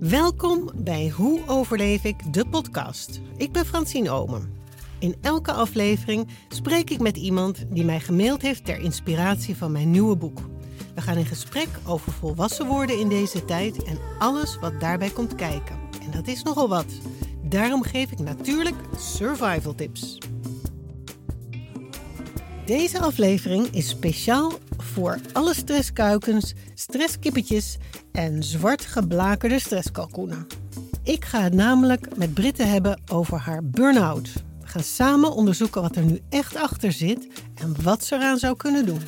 [0.00, 3.20] Welkom bij Hoe overleef ik de podcast.
[3.36, 4.54] Ik ben Francine Omen.
[4.98, 9.90] In elke aflevering spreek ik met iemand die mij gemaild heeft ter inspiratie van mijn
[9.90, 10.38] nieuwe boek.
[10.94, 15.34] We gaan in gesprek over volwassen worden in deze tijd en alles wat daarbij komt
[15.34, 15.78] kijken.
[16.02, 16.92] En dat is nogal wat.
[17.42, 20.18] Daarom geef ik natuurlijk survival tips.
[22.70, 27.76] Deze aflevering is speciaal voor alle stresskuikens, stresskippetjes
[28.12, 30.46] en zwart geblakerde stresskalkoenen.
[31.02, 34.32] Ik ga het namelijk met Britte hebben over haar burn-out.
[34.60, 38.56] We gaan samen onderzoeken wat er nu echt achter zit en wat ze eraan zou
[38.56, 39.00] kunnen doen.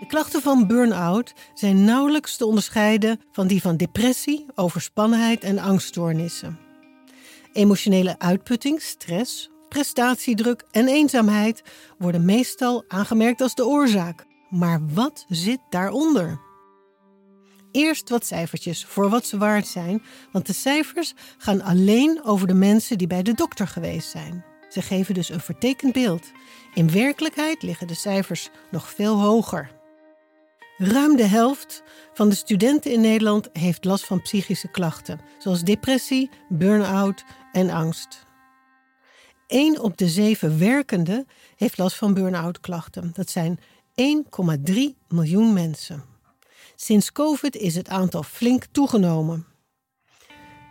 [0.00, 6.70] De klachten van burn-out zijn nauwelijks te onderscheiden van die van depressie, overspannenheid en angststoornissen.
[7.52, 11.62] Emotionele uitputting, stress, prestatiedruk en eenzaamheid
[11.98, 14.26] worden meestal aangemerkt als de oorzaak.
[14.50, 16.40] Maar wat zit daaronder?
[17.70, 22.54] Eerst wat cijfertjes voor wat ze waard zijn, want de cijfers gaan alleen over de
[22.54, 24.44] mensen die bij de dokter geweest zijn.
[24.68, 26.30] Ze geven dus een vertekend beeld.
[26.74, 29.70] In werkelijkheid liggen de cijfers nog veel hoger.
[30.76, 36.30] Ruim de helft van de studenten in Nederland heeft last van psychische klachten, zoals depressie,
[36.48, 38.26] burn-out en angst.
[39.46, 43.10] 1 op de 7 werkenden heeft last van burn-out klachten.
[43.14, 43.58] Dat zijn
[44.64, 44.74] 1,3
[45.08, 46.04] miljoen mensen.
[46.76, 49.46] Sinds COVID is het aantal flink toegenomen.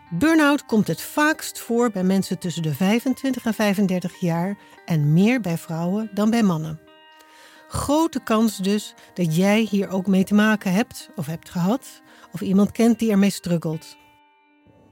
[0.10, 5.42] Burn-out komt het vaakst voor bij mensen tussen de 25 en 35 jaar en meer
[5.42, 6.80] bij vrouwen dan bij mannen.
[7.68, 12.42] Grote kans dus dat jij hier ook mee te maken hebt of hebt gehad, of
[12.42, 13.98] iemand kent die ermee struggelt.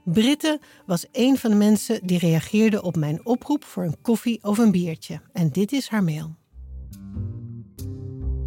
[0.04, 4.58] Britte was een van de mensen die reageerde op mijn oproep voor een koffie of
[4.58, 5.20] een biertje.
[5.32, 6.36] En dit is haar mail.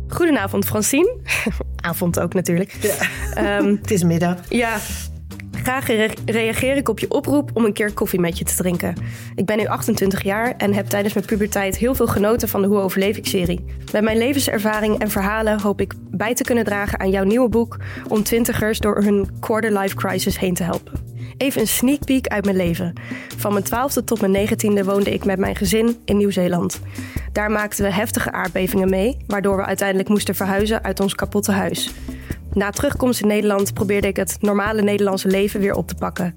[0.07, 1.17] Goedenavond, Francine.
[1.75, 2.71] Avond ook natuurlijk.
[2.71, 2.95] Ja.
[3.33, 4.49] Ehm, het is middag.
[4.49, 4.79] Ja,
[5.63, 5.87] Graag
[6.25, 8.95] reageer ik op je oproep om een keer koffie met je te drinken.
[9.35, 12.67] Ik ben nu 28 jaar en heb tijdens mijn puberteit heel veel genoten van de
[12.67, 13.65] Hoe overleef ik serie.
[13.91, 17.77] Met mijn levenservaring en verhalen hoop ik bij te kunnen dragen aan jouw nieuwe boek
[18.07, 21.12] om twintigers door hun quarter life crisis heen te helpen.
[21.37, 22.93] Even een sneak peek uit mijn leven.
[23.37, 26.81] Van mijn twaalfde tot mijn negentiende woonde ik met mijn gezin in Nieuw-Zeeland.
[27.31, 31.91] Daar maakten we heftige aardbevingen mee, waardoor we uiteindelijk moesten verhuizen uit ons kapotte huis.
[32.53, 36.33] Na terugkomst in Nederland probeerde ik het normale Nederlandse leven weer op te pakken.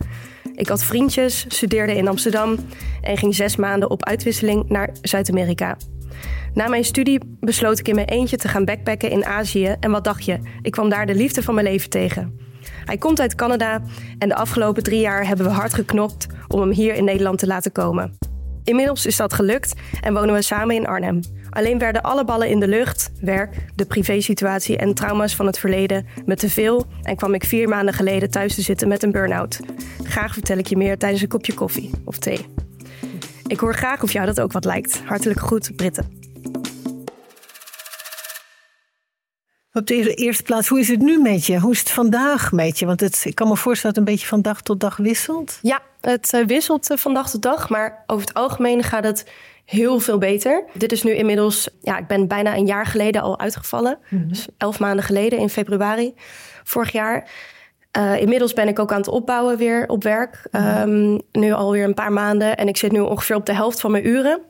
[0.54, 2.56] Ik had vriendjes, studeerde in Amsterdam
[3.02, 5.76] en ging zes maanden op uitwisseling naar Zuid-Amerika.
[6.54, 9.76] Na mijn studie besloot ik in mijn eentje te gaan backpacken in Azië.
[9.80, 10.38] En wat dacht je?
[10.62, 12.45] Ik kwam daar de liefde van mijn leven tegen.
[12.84, 13.80] Hij komt uit Canada
[14.18, 17.46] en de afgelopen drie jaar hebben we hard geknopt om hem hier in Nederland te
[17.46, 18.18] laten komen.
[18.64, 21.20] Inmiddels is dat gelukt en wonen we samen in Arnhem.
[21.50, 26.06] Alleen werden alle ballen in de lucht, werk, de privésituatie en trauma's van het verleden
[26.24, 29.60] me te veel en kwam ik vier maanden geleden thuis te zitten met een burn-out.
[30.02, 32.46] Graag vertel ik je meer tijdens een kopje koffie of thee.
[33.46, 35.02] Ik hoor graag of jou dat ook wat lijkt.
[35.04, 36.25] Hartelijk goed, Britten.
[39.76, 41.58] Op de eerste plaats, hoe is het nu met je?
[41.58, 42.86] Hoe is het vandaag met je?
[42.86, 45.58] Want het, ik kan me voorstellen dat het een beetje van dag tot dag wisselt.
[45.62, 47.68] Ja, het eh, wisselt eh, van dag tot dag.
[47.68, 49.30] Maar over het algemeen gaat het
[49.64, 50.64] heel veel beter.
[50.72, 53.98] Dit is nu inmiddels, ja, ik ben bijna een jaar geleden al uitgevallen.
[54.08, 54.28] Mhm.
[54.28, 56.14] Dus elf maanden geleden in februari
[56.64, 57.30] vorig jaar.
[57.98, 60.42] Uh, inmiddels ben ik ook aan het opbouwen weer op werk.
[60.50, 60.90] Mhm.
[60.90, 62.56] Um, nu alweer een paar maanden.
[62.56, 64.40] En ik zit nu ongeveer op de helft van mijn uren.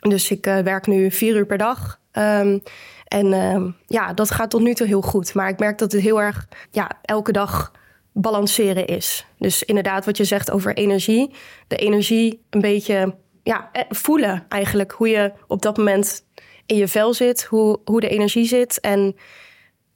[0.00, 2.00] Dus ik uh, werk nu vier uur per dag.
[2.12, 2.62] Um,
[3.08, 5.34] en uh, ja, dat gaat tot nu toe heel goed.
[5.34, 7.72] Maar ik merk dat het heel erg ja, elke dag
[8.12, 9.26] balanceren is.
[9.38, 11.34] Dus inderdaad, wat je zegt over energie.
[11.66, 14.92] De energie een beetje ja, eh, voelen eigenlijk.
[14.92, 16.24] Hoe je op dat moment
[16.66, 18.80] in je vel zit, hoe, hoe de energie zit.
[18.80, 19.16] En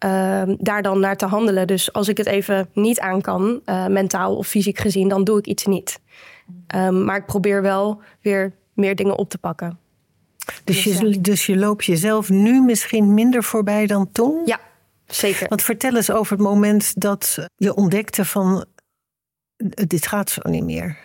[0.05, 1.67] uh, daar dan naar te handelen.
[1.67, 5.39] Dus als ik het even niet aan kan, uh, mentaal of fysiek gezien, dan doe
[5.39, 6.01] ik iets niet.
[6.75, 9.79] Um, maar ik probeer wel weer meer dingen op te pakken.
[10.65, 14.43] Dus, dus je, dus je loopt jezelf nu misschien minder voorbij dan toen?
[14.45, 14.61] Ja,
[15.07, 15.49] zeker.
[15.49, 18.65] Want vertel eens over het moment dat je ontdekte van
[19.87, 20.97] dit gaat zo niet meer.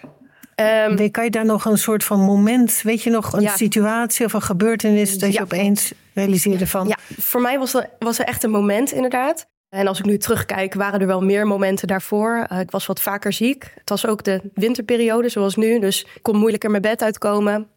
[0.89, 4.33] Um, kan je daar nog een soort van moment, weet je nog, een situatie of
[4.33, 6.87] een gebeurtenis dat je opeens realiseerde van.
[6.87, 9.47] Ja, voor mij was er, was er echt een moment inderdaad.
[9.69, 12.47] En als ik nu terugkijk, waren er wel meer momenten daarvoor.
[12.51, 13.71] Uh, ik was wat vaker ziek.
[13.75, 15.79] Het was ook de winterperiode, zoals nu.
[15.79, 17.67] Dus ik kon moeilijker mijn bed uitkomen.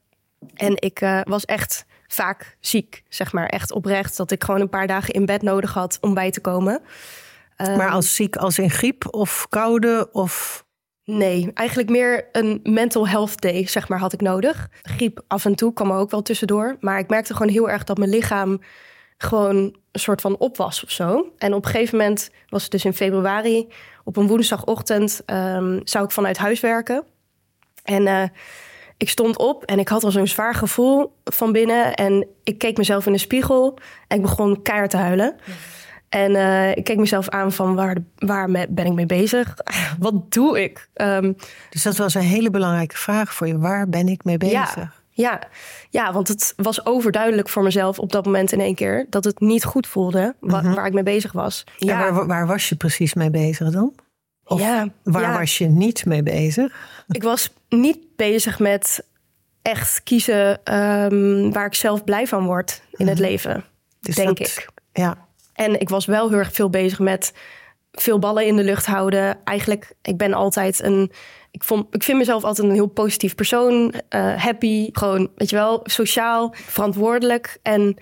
[0.54, 3.46] En ik uh, was echt vaak ziek, zeg maar.
[3.46, 6.40] Echt oprecht dat ik gewoon een paar dagen in bed nodig had om bij te
[6.40, 6.80] komen.
[7.56, 10.64] Maar ehm, als ziek als in griep of koude of...
[11.04, 14.68] Nee, eigenlijk meer een mental health day, zeg maar, had ik nodig.
[14.82, 16.76] Griep af en toe kwam er ook wel tussendoor.
[16.80, 18.60] Maar ik merkte gewoon heel erg dat mijn lichaam
[19.18, 19.56] gewoon
[19.92, 21.32] een soort van op was of zo.
[21.38, 23.68] En op een gegeven moment was het dus in februari,
[24.04, 27.04] op een woensdagochtend, ehm, zou ik vanuit huis werken.
[27.84, 28.22] En uh,
[29.00, 31.94] ik stond op en ik had al zo'n zwaar gevoel van binnen.
[31.94, 35.36] En ik keek mezelf in de spiegel en ik begon keihard te huilen.
[36.08, 39.54] En uh, ik keek mezelf aan van waar, waar ben ik mee bezig?
[39.98, 40.88] Wat doe ik?
[40.94, 41.36] Um,
[41.70, 43.58] dus dat was een hele belangrijke vraag voor je.
[43.58, 44.74] Waar ben ik mee bezig?
[44.74, 45.40] Ja, ja,
[45.90, 49.40] ja, want het was overduidelijk voor mezelf op dat moment in één keer dat het
[49.40, 51.64] niet goed voelde wa waar ik mee bezig was.
[51.76, 52.06] Ja.
[52.06, 53.94] En waar, waar was je precies mee bezig dan?
[54.44, 56.74] Of ja, waar was je niet mee bezig?
[57.08, 59.04] Ik was niet bezig met
[59.62, 63.64] echt kiezen um, waar ik zelf blij van word in het leven,
[64.00, 64.68] dus denk dat, ik.
[64.92, 65.28] Ja.
[65.52, 67.32] En ik was wel heel erg veel bezig met
[67.92, 69.44] veel ballen in de lucht houden.
[69.44, 71.12] Eigenlijk, ik ben altijd een.
[71.50, 73.94] Ik, vond, ik vind mezelf altijd een heel positief persoon.
[74.10, 77.58] Uh, happy, gewoon, weet je wel, sociaal, verantwoordelijk.
[77.62, 77.96] En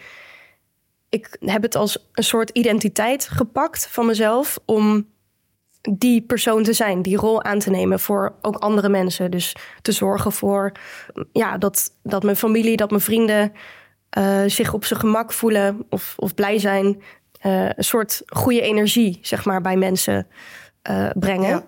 [1.09, 5.07] ik heb het als een soort identiteit gepakt van mezelf om
[5.91, 9.31] die persoon te zijn, die rol aan te nemen voor ook andere mensen.
[9.31, 10.73] Dus te zorgen voor
[11.33, 13.53] ja, dat, dat mijn familie, dat mijn vrienden
[14.19, 17.03] uh, zich op zijn gemak voelen of, of blij zijn.
[17.43, 20.27] Uh, een soort goede energie, zeg maar, bij mensen
[20.91, 21.49] uh, brengen.
[21.49, 21.65] Ja.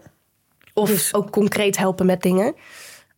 [0.74, 2.54] Of dus, ook concreet helpen met dingen.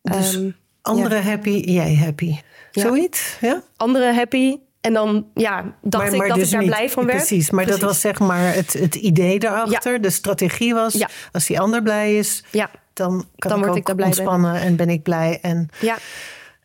[0.02, 1.22] Dus um, anderen ja.
[1.22, 2.36] happy, jij happy.
[2.70, 3.62] Zoiets, ja?
[3.76, 7.06] Anderen happy, en dan ja, dacht maar, maar ik dat dus ik daar blij van
[7.06, 7.18] werd.
[7.18, 9.92] Precies, maar dat was zeg maar het, het idee daarachter.
[9.92, 9.98] Ja.
[9.98, 11.08] De strategie was, ja.
[11.32, 12.70] als die ander blij is, ja.
[12.92, 15.38] dan kan dan ik ook ik blij ontspannen en ben ik blij.
[15.42, 15.96] En, ja.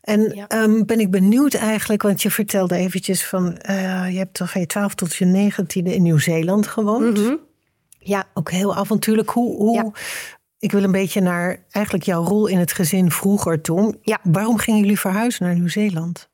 [0.00, 3.46] En um, ben ik benieuwd eigenlijk, want je vertelde eventjes van...
[3.70, 7.18] Uh, je hebt toch van je 12 tot je 19 in Nieuw-Zeeland gewoond.
[7.18, 7.38] Mm -hmm.
[7.98, 8.24] Ja.
[8.34, 9.30] Ook heel avontuurlijk.
[9.30, 9.92] Hoe, hoe,
[10.58, 13.98] Ik wil een beetje naar eigenlijk jouw rol in het gezin vroeger toen.
[14.02, 14.18] Ja.
[14.22, 16.27] Waarom gingen jullie verhuizen naar Nieuw-Zeeland?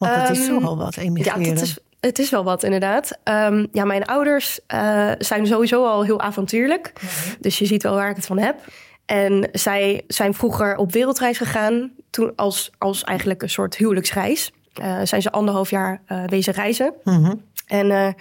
[0.00, 1.42] Want het is toch wel wat emigreren.
[1.42, 3.18] Ja, het is, het is wel wat inderdaad.
[3.24, 6.92] Um, ja, mijn ouders uh, zijn sowieso al heel avontuurlijk.
[6.94, 7.36] Mm -hmm.
[7.40, 8.60] Dus je ziet wel waar ik het van heb.
[9.06, 14.52] En zij zijn vroeger op wereldreis gegaan, toen als, als eigenlijk een soort huwelijksreis.
[14.80, 16.94] Uh, zijn ze anderhalf jaar uh, wezen reizen.
[17.04, 17.42] Mm -hmm.
[17.66, 18.14] En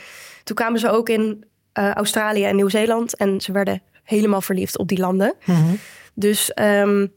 [0.43, 3.15] toen kwamen ze ook in Australië en Nieuw-Zeeland.
[3.15, 5.33] En ze werden helemaal verliefd op die landen.
[5.45, 5.79] Mm -hmm.
[6.13, 7.13] Dus um,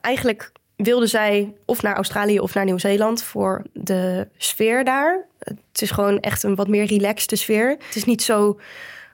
[0.00, 5.26] eigenlijk wilden zij of naar Australië of naar Nieuw-Zeeland voor de sfeer daar.
[5.38, 7.68] Het is gewoon echt een wat meer relaxte sfeer.
[7.68, 8.60] Het is niet zo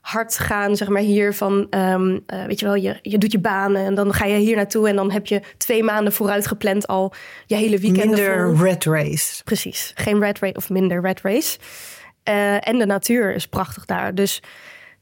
[0.00, 3.38] hard gaan, zeg maar, hier van, um, uh, weet je wel, je, je doet je
[3.38, 6.86] banen en dan ga je hier naartoe en dan heb je twee maanden vooruit gepland
[6.86, 7.12] al
[7.46, 8.06] je hele weekend.
[8.06, 8.64] Minder vol.
[8.64, 9.42] red race.
[9.44, 11.58] Precies, geen red race of minder red race.
[12.28, 14.14] Uh, en de natuur is prachtig daar.
[14.14, 14.42] Dus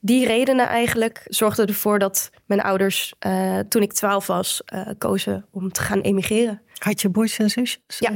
[0.00, 4.62] die redenen eigenlijk zorgden ervoor dat mijn ouders, uh, toen ik twaalf was,
[4.98, 6.62] kozen om te gaan emigreren.
[6.78, 7.98] Had je broertjes en zusjes?
[7.98, 8.12] Ja.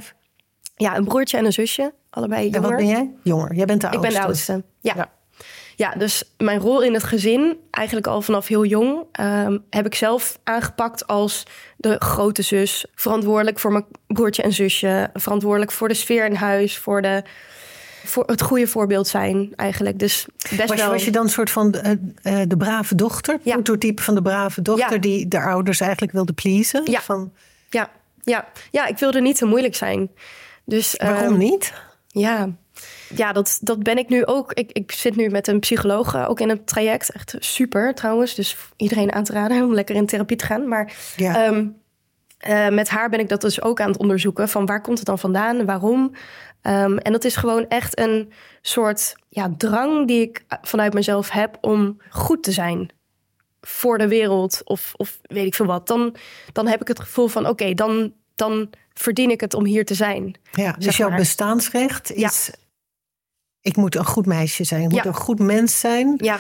[0.77, 2.63] ja, een broertje en een zusje, allebei jonger.
[2.63, 3.15] En wat ben jij?
[3.23, 3.55] Jonger.
[3.55, 4.07] Jij bent de oudste.
[4.07, 4.93] Ik ben de oudste, ja.
[4.97, 5.13] ja.
[5.77, 9.95] Ja, dus mijn rol in het gezin, eigenlijk al vanaf heel jong, um, heb ik
[9.95, 11.47] zelf aangepakt als
[11.77, 12.87] de grote zus.
[12.95, 15.11] Verantwoordelijk voor mijn broertje en zusje.
[15.15, 17.23] Verantwoordelijk voor de sfeer in huis, voor, de,
[18.05, 19.99] voor het goede voorbeeld zijn eigenlijk.
[19.99, 20.91] Dus best was, je, wel...
[20.93, 23.39] was je dan een soort van de, uh, de brave dochter?
[23.43, 23.53] Ja.
[23.53, 24.99] Prototype van de brave dochter Ja.
[24.99, 26.91] die de ouders eigenlijk wilde pleasen?
[26.91, 27.01] Ja.
[27.01, 27.33] Van,
[27.71, 27.91] Ja,
[28.23, 30.11] ja, ja, ik wilde niet te moeilijk zijn.
[30.65, 31.73] Dus, waarom ehm, niet?
[32.09, 32.49] Ja,
[33.15, 34.53] ja dat, dat ben ik nu ook.
[34.53, 37.11] Ik, ik zit nu met een psycholoog uh, ook in het traject.
[37.11, 38.35] Echt super trouwens.
[38.35, 40.69] Dus iedereen aan te raden om lekker in therapie te gaan.
[40.69, 41.45] Maar Ja.
[41.45, 41.67] ehm,
[42.39, 44.49] eh, met haar ben ik dat dus ook aan het onderzoeken.
[44.49, 45.65] Van waar komt het dan vandaan?
[45.65, 46.13] Waarom?
[46.65, 51.59] Ehm, en dat is gewoon echt een soort ja, drang die ik vanuit mezelf heb
[51.61, 52.91] om goed te zijn
[53.61, 55.87] voor de wereld of, of weet ik veel wat.
[55.87, 56.17] Dan,
[56.53, 59.95] dan heb ik het gevoel van oké, dan, dan verdien ik het om hier te
[59.95, 60.35] zijn.
[60.53, 62.29] Ja, dus zeg jouw bestaansrecht Ja.
[62.29, 62.51] is...
[63.61, 64.83] Ik moet een goed meisje zijn.
[64.83, 65.07] Ik moet Ja.
[65.07, 66.15] een goed mens zijn.
[66.17, 66.39] Ja,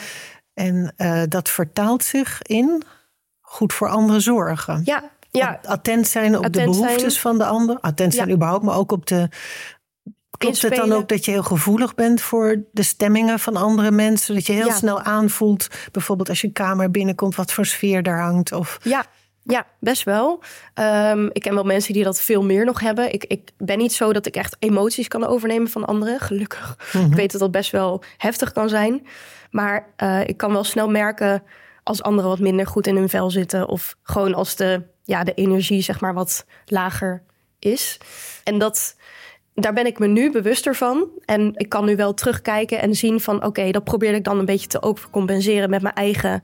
[0.55, 2.83] En eh, dat vertaalt zich in
[3.41, 4.81] goed voor anderen zorgen.
[4.85, 5.61] ja, ja.
[5.65, 6.71] Attent zijn op de zijn.
[6.71, 7.79] behoeftes van de ander.
[7.81, 8.35] Attent zijn Ja.
[8.35, 9.29] überhaupt, maar ook op de...
[10.39, 14.35] Klopt het dan ook dat je heel gevoelig bent voor de stemmingen van andere mensen?
[14.35, 14.75] Dat je heel Ja.
[14.75, 18.53] snel aanvoelt, bijvoorbeeld als je een kamer binnenkomt, wat voor sfeer daar hangt?
[18.53, 19.05] Of Ja,
[19.43, 20.43] ja, best wel.
[20.75, 23.13] Ehm, ik ken wel mensen die dat veel meer nog hebben.
[23.13, 26.79] Ik, ik ben niet zo dat ik echt emoties kan overnemen van anderen, gelukkig.
[26.93, 29.07] Ik weet dat dat best wel heftig kan zijn.
[29.51, 31.43] Maar eh, ik kan wel snel merken
[31.83, 33.69] als anderen wat minder goed in hun vel zitten.
[33.69, 37.23] Of gewoon als de, ja, de energie zeg maar wat lager
[37.59, 37.99] is.
[38.45, 38.97] En dat,
[39.55, 41.09] daar ben ik me nu bewuster van.
[41.25, 43.45] En ik kan nu wel terugkijken en zien van...
[43.45, 46.43] oké, dat probeer ik dan een beetje te overcompenseren met mijn eigen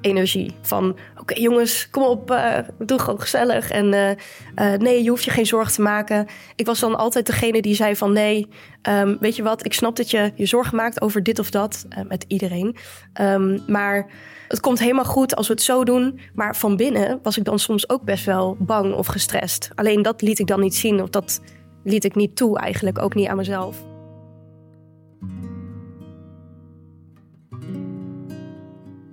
[0.00, 0.54] energie.
[0.60, 3.70] Van oké jongens, kom op, uh, doe gewoon gezellig.
[3.70, 6.26] En uh, uh, nee, je hoeft je geen zorgen te maken.
[6.56, 8.48] Ik was dan altijd degene die zei van nee,
[8.88, 11.86] um, weet je wat, ik snap dat je je zorgen maakt over dit of dat
[12.08, 12.76] met iedereen.
[13.20, 14.10] Um, maar
[14.48, 16.20] het komt helemaal goed als we het zo doen.
[16.34, 19.70] Maar van binnen was ik dan soms ook best wel bang of gestrest.
[19.74, 21.40] Alleen dat liet ik dan niet zien of dat
[21.84, 23.84] liet ik niet toe eigenlijk, ook niet aan mezelf.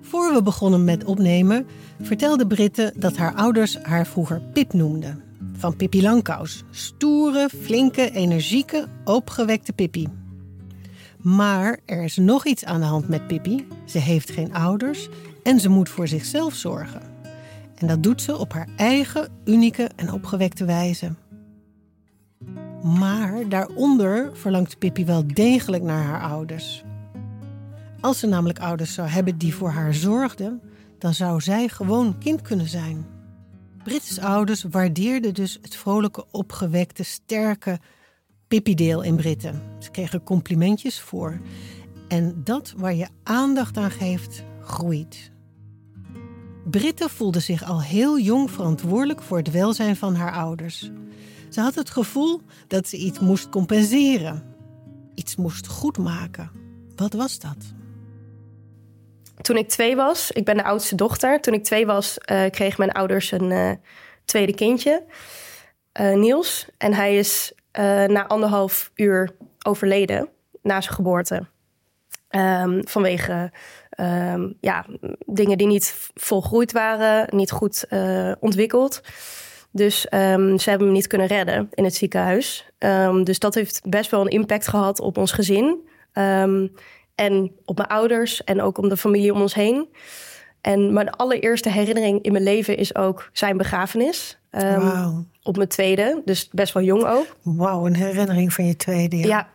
[0.02, 1.68] Voor we begonnen met opnemen,
[2.02, 5.24] vertelde Britte dat haar ouders haar vroeger Pip noemden.
[5.54, 6.64] Van Pippi Langkous.
[6.70, 10.08] Stoere, flinke, energieke, opgewekte Pippi.
[11.18, 13.68] Maar er is nog iets aan de hand met Pippi.
[13.86, 15.10] Ze heeft geen ouders
[15.44, 17.02] en ze moet voor zichzelf zorgen.
[17.76, 21.12] En dat doet ze op haar eigen, unieke en opgewekte wijze.
[22.84, 26.84] Maar daaronder verlangt Pippi wel degelijk naar haar ouders.
[28.00, 30.62] Als ze namelijk ouders zou hebben die voor haar zorgden,
[30.98, 33.06] dan zou zij gewoon kind kunnen zijn.
[33.84, 37.80] Brits ouders waardeerden dus het vrolijke, opgewekte, sterke
[38.48, 39.62] Pippi-deel in Britten.
[39.80, 41.40] Ze kregen complimentjes voor.
[42.08, 45.32] En dat waar je aandacht aan geeft, groeit.
[46.70, 50.92] Britte voelde zich al heel jong verantwoordelijk voor het welzijn van haar ouders.
[51.52, 54.56] Ze had het gevoel dat ze iets moest compenseren,
[55.16, 56.52] iets moest goedmaken.
[56.96, 57.74] Wat was dat?
[59.42, 61.42] Toen ik twee was, ik ben de oudste dochter.
[61.42, 63.72] Toen ik twee was, uh, kregen mijn ouders een uh,
[64.26, 65.04] tweede kindje,
[66.02, 66.68] uh, Niels.
[66.78, 67.54] En hij is
[68.08, 70.30] na anderhalf uur overleden
[70.62, 71.48] na zijn geboorte.
[72.30, 73.52] Um, vanwege
[74.00, 74.86] um, ja,
[75.26, 77.86] dingen die niet volgroeid waren, niet goed
[78.40, 79.02] ontwikkeld.
[79.72, 82.72] Dus um, ze hebben me niet kunnen redden in het ziekenhuis.
[82.80, 85.88] Um, dus dat heeft best wel een impact gehad op ons gezin.
[86.14, 86.72] Um,
[87.16, 89.88] en op mijn ouders en ook om de familie om ons heen.
[90.62, 94.40] En mijn allereerste herinnering in mijn leven is ook zijn begrafenis.
[94.52, 95.24] wow.
[95.44, 97.36] Op mijn tweede, dus best wel jong ook.
[97.42, 99.18] Wauw, een herinnering van je tweede.
[99.18, 99.50] Ja, ja.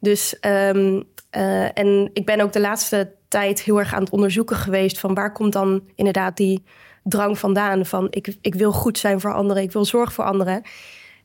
[0.00, 4.98] dus uh, en ik ben ook de laatste tijd heel erg aan het onderzoeken geweest
[4.98, 6.62] van waar komt dan inderdaad die
[7.08, 7.86] drang vandaan.
[7.86, 10.62] Van ik, ik wil goed zijn voor anderen, ik wil zorg voor anderen.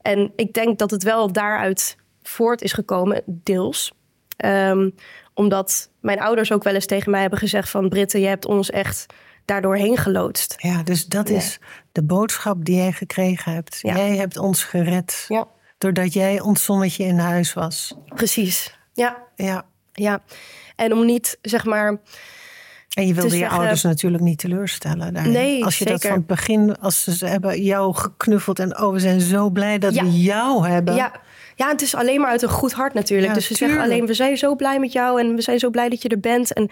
[0.02, 3.94] En ik denk dat het wel daaruit voort is gekomen, deels.
[4.46, 4.96] Um,
[5.34, 7.90] omdat mijn ouders ook wel eens tegen mij hebben gezegd van...
[7.90, 9.06] Britten, je hebt ons echt
[9.46, 10.56] daardoor heen geloodst.
[10.58, 11.60] Ja, dus dat is
[11.92, 13.80] de boodschap die jij gekregen hebt.
[13.82, 15.26] Jij hebt ons gered.
[15.28, 15.48] Ja.
[15.78, 17.96] Doordat jij ons zonnetje in huis was.
[18.08, 19.24] Precies, ja.
[19.36, 19.66] Ja.
[19.94, 20.22] ja.
[20.76, 21.98] En om niet, zeg maar
[22.94, 25.14] en je wilde je ouders natuurlijk niet teleurstellen.
[25.14, 25.32] Daarin.
[25.32, 26.00] Nee, als je zeker.
[26.00, 29.80] dat van het begin, als ze hebben jou geknuffeld en oh, we zijn zo blij
[29.80, 30.96] dat we jou hebben.
[30.96, 31.12] Ja.
[31.56, 33.34] ja, het is alleen maar uit een goed hart natuurlijk.
[33.34, 35.90] dus ze zeggen alleen, we zijn zo blij met jou en we zijn zo blij
[35.90, 36.54] dat je er bent.
[36.54, 36.70] En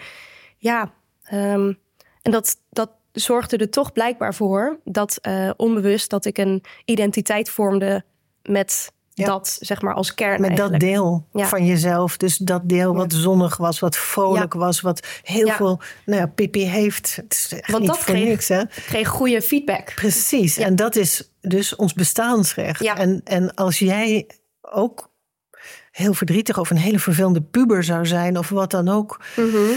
[0.56, 0.92] ja,
[1.32, 1.78] um,
[2.22, 7.50] en dat, dat zorgde er toch blijkbaar voor dat uh, onbewust dat ik een identiteit
[7.50, 8.04] vormde
[8.42, 9.26] met ja.
[9.26, 10.40] dat zeg maar als kern.
[10.40, 10.80] Met eigenlijk.
[10.80, 11.46] dat deel ja.
[11.46, 12.16] van jezelf.
[12.16, 15.80] Dus dat deel wat zonnig was, wat vrolijk was, wat heel veel.
[16.06, 17.16] Nou ja, Pippi heeft.
[17.16, 18.62] Het is echt Want niet dat voor kreeg, niks, hè?
[18.66, 19.92] kreeg goede feedback.
[19.94, 20.56] Precies.
[20.56, 22.82] En dat is dus ons bestaansrecht.
[22.82, 24.26] En, en als jij
[24.60, 25.10] ook
[25.90, 29.20] heel verdrietig of een hele vervelende puber zou zijn, of wat dan ook.
[29.36, 29.76] Mm -hmm.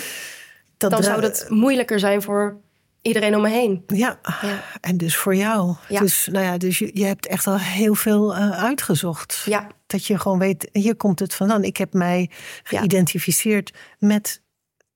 [0.78, 2.64] dan zou het moeilijker zijn voor
[3.08, 3.84] iedereen om me heen.
[3.88, 4.64] Ja, ja.
[4.82, 5.76] en dus voor jou.
[5.90, 6.00] Ja.
[6.00, 9.44] Dus, nou ja, dus je, je hebt echt al heel veel uh, uitgezocht.
[9.46, 9.68] Ja.
[9.88, 11.64] Dat je gewoon weet, hier komt het vandaan.
[11.64, 12.30] Ik heb mij
[12.64, 14.42] geïdentificeerd met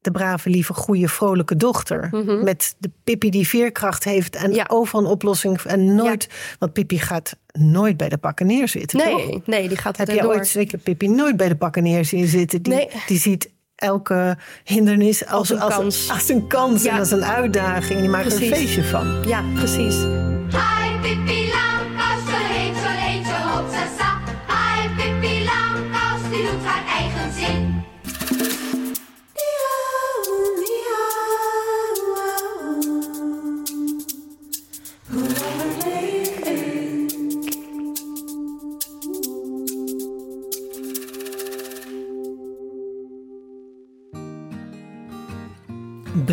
[0.02, 2.08] de brave, lieve, goede, vrolijke dochter.
[2.12, 2.44] Mm -hmm.
[2.44, 4.66] Met de Pippi die veerkracht heeft en ja.
[4.68, 5.62] overal een oplossing.
[5.62, 6.56] En nooit, ja.
[6.60, 8.98] want Pippi gaat nooit bij de pakken neerzitten.
[8.98, 9.46] Nee, toch?
[9.46, 10.34] nee, die gaat Heb je door.
[10.34, 12.62] ooit zeker Pippi nooit bij de pakken neer zien zitten?
[12.62, 12.90] Die, Nee.
[13.08, 16.10] die ziet elke hindernis als, Als een als, kans.
[16.10, 16.92] als een kans Ja.
[16.94, 18.00] en als een uitdaging.
[18.00, 19.24] Die maakt er een feestje van.
[19.28, 19.96] Ja, precies.
[19.96, 21.49] Hi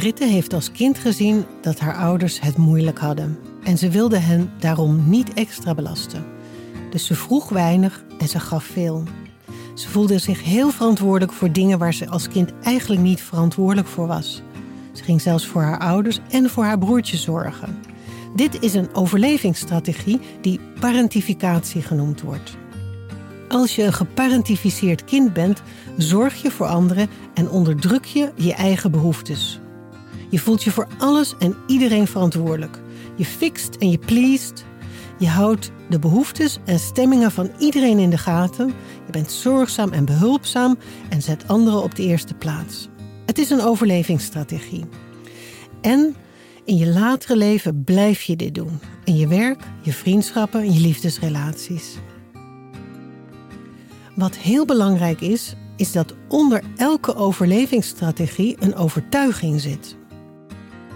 [0.06, 3.38] Britte heeft als kind gezien dat haar ouders het moeilijk hadden.
[3.62, 6.24] En ze wilde hen daarom niet extra belasten.
[6.90, 9.02] Dus ze vroeg weinig en ze gaf veel.
[9.74, 14.06] Ze voelde zich heel verantwoordelijk voor dingen waar ze als kind eigenlijk niet verantwoordelijk voor
[14.06, 14.42] was.
[14.92, 17.78] Ze ging zelfs voor haar ouders en voor haar broertje zorgen.
[18.34, 22.56] Dit is een overlevingsstrategie die parentificatie genoemd wordt.
[23.48, 25.62] Als je een geparentificeerd kind bent,
[25.96, 29.60] zorg je voor anderen en onderdruk je je eigen behoeftes.
[30.30, 32.80] Je voelt je voor alles en iedereen verantwoordelijk.
[33.16, 34.64] Je fixt en je pleest.
[35.18, 38.66] Je houdt de behoeftes en stemmingen van iedereen in de gaten.
[39.06, 40.78] Je bent zorgzaam en behulpzaam
[41.08, 42.88] en zet anderen op de eerste plaats.
[43.26, 44.84] Het is een overlevingsstrategie.
[45.80, 46.16] En
[46.64, 48.80] in je latere leven blijf je dit doen.
[49.04, 51.96] In je werk, je vriendschappen en je liefdesrelaties.
[54.14, 59.96] Wat heel belangrijk is, is dat onder elke overlevingsstrategie een overtuiging zit.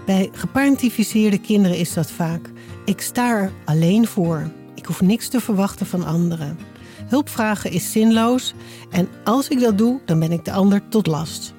[0.05, 2.49] Bij geparentificeerde kinderen is dat vaak:
[2.85, 4.51] ik sta er alleen voor.
[4.75, 6.57] Ik hoef niks te verwachten van anderen.
[7.05, 8.53] Hulp vragen is zinloos
[8.89, 11.53] en als ik dat doe, dan ben ik de ander tot last.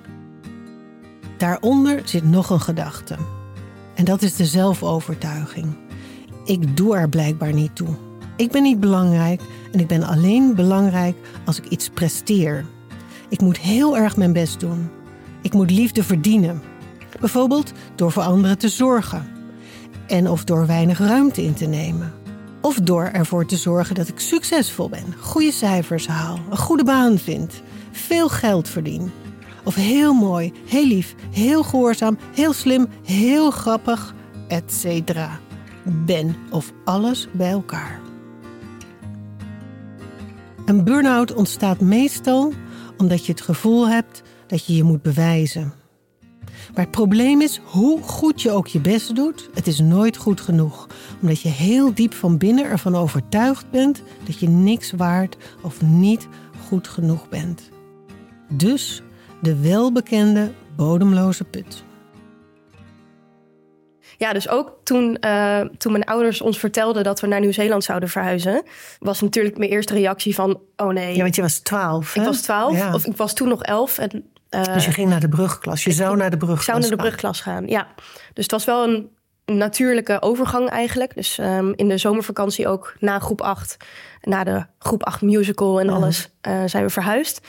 [1.36, 3.16] Daaronder zit nog een gedachte.
[3.94, 5.66] En dat is de zelfovertuiging.
[6.44, 7.88] Ik doe er blijkbaar niet toe.
[8.36, 9.40] Ik ben niet belangrijk
[9.72, 12.64] en ik ben alleen belangrijk als ik iets presteer.
[13.28, 14.90] Ik moet heel erg mijn best doen.
[15.42, 16.62] Ik moet liefde verdienen.
[17.22, 19.26] Bijvoorbeeld door voor anderen te zorgen.
[20.06, 22.12] En of door weinig ruimte in te nemen.
[22.60, 27.18] Of door ervoor te zorgen dat ik succesvol ben, goede cijfers haal, een goede baan
[27.18, 29.10] vind, veel geld verdien.
[29.64, 34.14] Of heel mooi, heel lief, heel gehoorzaam, heel slim, heel grappig,
[34.48, 35.12] etc.
[35.84, 38.00] ben of alles bij elkaar.
[40.66, 42.52] Een burn-out ontstaat meestal
[42.96, 45.81] omdat je het gevoel hebt dat je je moet bewijzen.
[46.74, 50.40] Maar het probleem is, hoe goed je ook je best doet, het is nooit goed
[50.40, 50.86] genoeg.
[51.20, 56.28] Omdat je heel diep van binnen ervan overtuigd bent dat je niks waard of niet
[56.68, 57.70] goed genoeg bent.
[58.48, 59.02] Dus
[59.42, 61.84] de welbekende bodemloze put.
[64.18, 68.08] Ja, dus ook toen, uh, toen mijn ouders ons vertelden dat we naar Nieuw-Zeeland zouden
[68.08, 68.62] verhuizen,
[68.98, 71.16] was natuurlijk mijn eerste reactie van: oh nee.
[71.16, 72.16] Ja, want je was twaalf.
[72.16, 72.94] Ik was twaalf, ja.
[72.94, 73.98] of ik was toen nog elf.
[73.98, 75.84] En, uh, dus je ging naar de brugklas.
[75.84, 76.82] Je zou naar de brugklas gaan.
[76.82, 77.86] zou naar de brugklas gaan, ja.
[78.32, 79.10] Dus het was wel een
[79.46, 81.14] natuurlijke overgang eigenlijk.
[81.14, 83.76] Dus um, in de zomervakantie ook na groep 8,
[84.20, 87.46] na de groep 8 musical en alles, uh, zijn we verhuisd.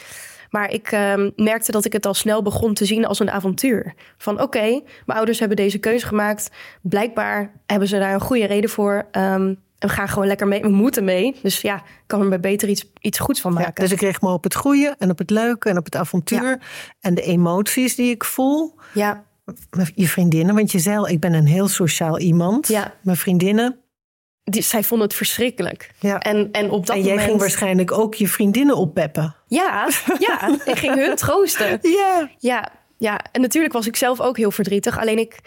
[0.49, 3.93] Maar ik uh, merkte dat ik het al snel begon te zien als een avontuur.
[4.17, 6.51] Van oké, okay, mijn ouders hebben deze keuze gemaakt.
[6.81, 9.07] Blijkbaar hebben ze daar een goede reden voor.
[9.11, 10.61] Um, en we gaan gewoon lekker mee.
[10.61, 11.35] We moeten mee.
[11.41, 13.73] Dus ja, ik kan er beter iets, iets goeds van maken.
[13.75, 15.95] Ja, dus ik richt me op het goede en op het leuke en op het
[15.95, 16.49] avontuur.
[16.49, 16.59] Ja.
[16.99, 18.75] En de emoties die ik voel.
[18.93, 19.23] Ja.
[19.95, 22.67] Je vriendinnen, want je zei al, ik ben een heel sociaal iemand.
[22.67, 22.93] Ja.
[23.01, 23.79] Mijn vriendinnen,
[24.43, 25.91] die, zij vonden het verschrikkelijk.
[25.99, 26.19] Ja.
[26.19, 27.29] En, en op dat en jij moment...
[27.29, 29.35] ging waarschijnlijk ook je vriendinnen oppeppen.
[29.47, 30.57] Ja, ja.
[30.65, 31.79] ik ging hun troosten.
[31.81, 32.29] Ja.
[32.37, 32.71] ja.
[32.97, 34.99] Ja, en natuurlijk was ik zelf ook heel verdrietig.
[34.99, 35.39] Alleen ik...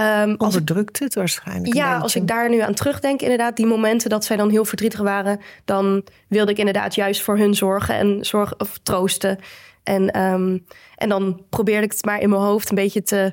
[0.00, 4.24] Um, Onderdrukte het waarschijnlijk Ja, als ik daar nu aan terugdenk, inderdaad, die momenten dat
[4.24, 8.60] zij dan heel verdrietig waren, dan wilde ik inderdaad juist voor hun zorgen en zorgen
[8.60, 9.38] of troosten.
[9.82, 10.64] En, um,
[10.96, 13.32] en dan probeerde ik het maar in mijn hoofd een beetje te,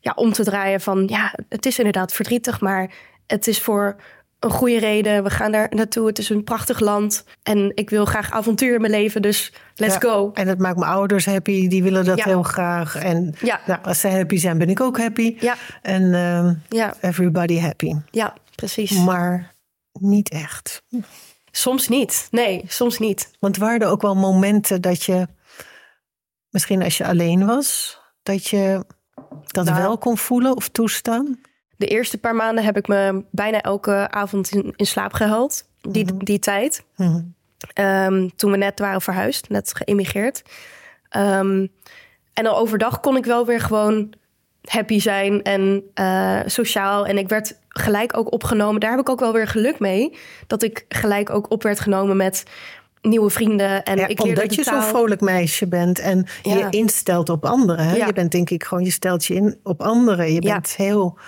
[0.00, 2.90] ja, om te draaien van, ja, het is inderdaad verdrietig, maar
[3.26, 3.96] het is voor
[4.38, 5.22] een goede reden.
[5.22, 6.06] We gaan daar naartoe.
[6.06, 7.24] Het is een prachtig land.
[7.42, 9.22] En ik wil graag avontuur in mijn leven.
[9.22, 10.30] Dus let's ja, go.
[10.34, 11.68] En het maakt mijn ouders happy.
[11.68, 12.24] Die willen dat Ja.
[12.24, 12.94] heel graag.
[12.96, 13.60] En Ja.
[13.66, 15.36] nou, als ze happy zijn, ben ik ook happy.
[15.40, 15.54] Ja.
[15.82, 17.94] En ehm, Ja, everybody happy.
[18.10, 18.92] ja precies.
[19.04, 19.54] Maar
[19.92, 20.82] niet echt.
[21.50, 22.28] Soms niet.
[22.30, 23.30] Nee, soms niet.
[23.40, 25.26] Want waren er ook wel momenten dat je,
[26.50, 28.84] misschien als je alleen was, dat je
[29.46, 29.78] dat Nou.
[29.82, 31.40] wel kon voelen of toestaan?
[31.78, 35.64] De eerste paar maanden heb ik me bijna elke avond in, in slaap gehuild.
[35.80, 36.84] Die, die tijd.
[36.96, 37.20] Mhm.
[37.72, 40.42] Ehm, toen we net waren verhuisd, net geïmigreerd.
[41.08, 41.66] Ehm,
[42.32, 44.12] en dan overdag kon ik wel weer gewoon
[44.64, 47.06] happy zijn en eh, sociaal.
[47.06, 48.80] En ik werd gelijk ook opgenomen.
[48.80, 50.16] Daar heb ik ook wel weer geluk mee.
[50.46, 52.42] Dat ik gelijk ook op werd genomen met
[53.02, 53.84] nieuwe vrienden.
[53.84, 56.56] En Ja, ik omdat je zo'n vrolijk meisje bent en Ja.
[56.56, 57.84] je instelt op anderen.
[57.84, 57.96] Hè?
[57.96, 58.06] Ja.
[58.06, 60.32] Je bent denk ik gewoon, je stelt je in op anderen.
[60.32, 61.18] Je bent heel,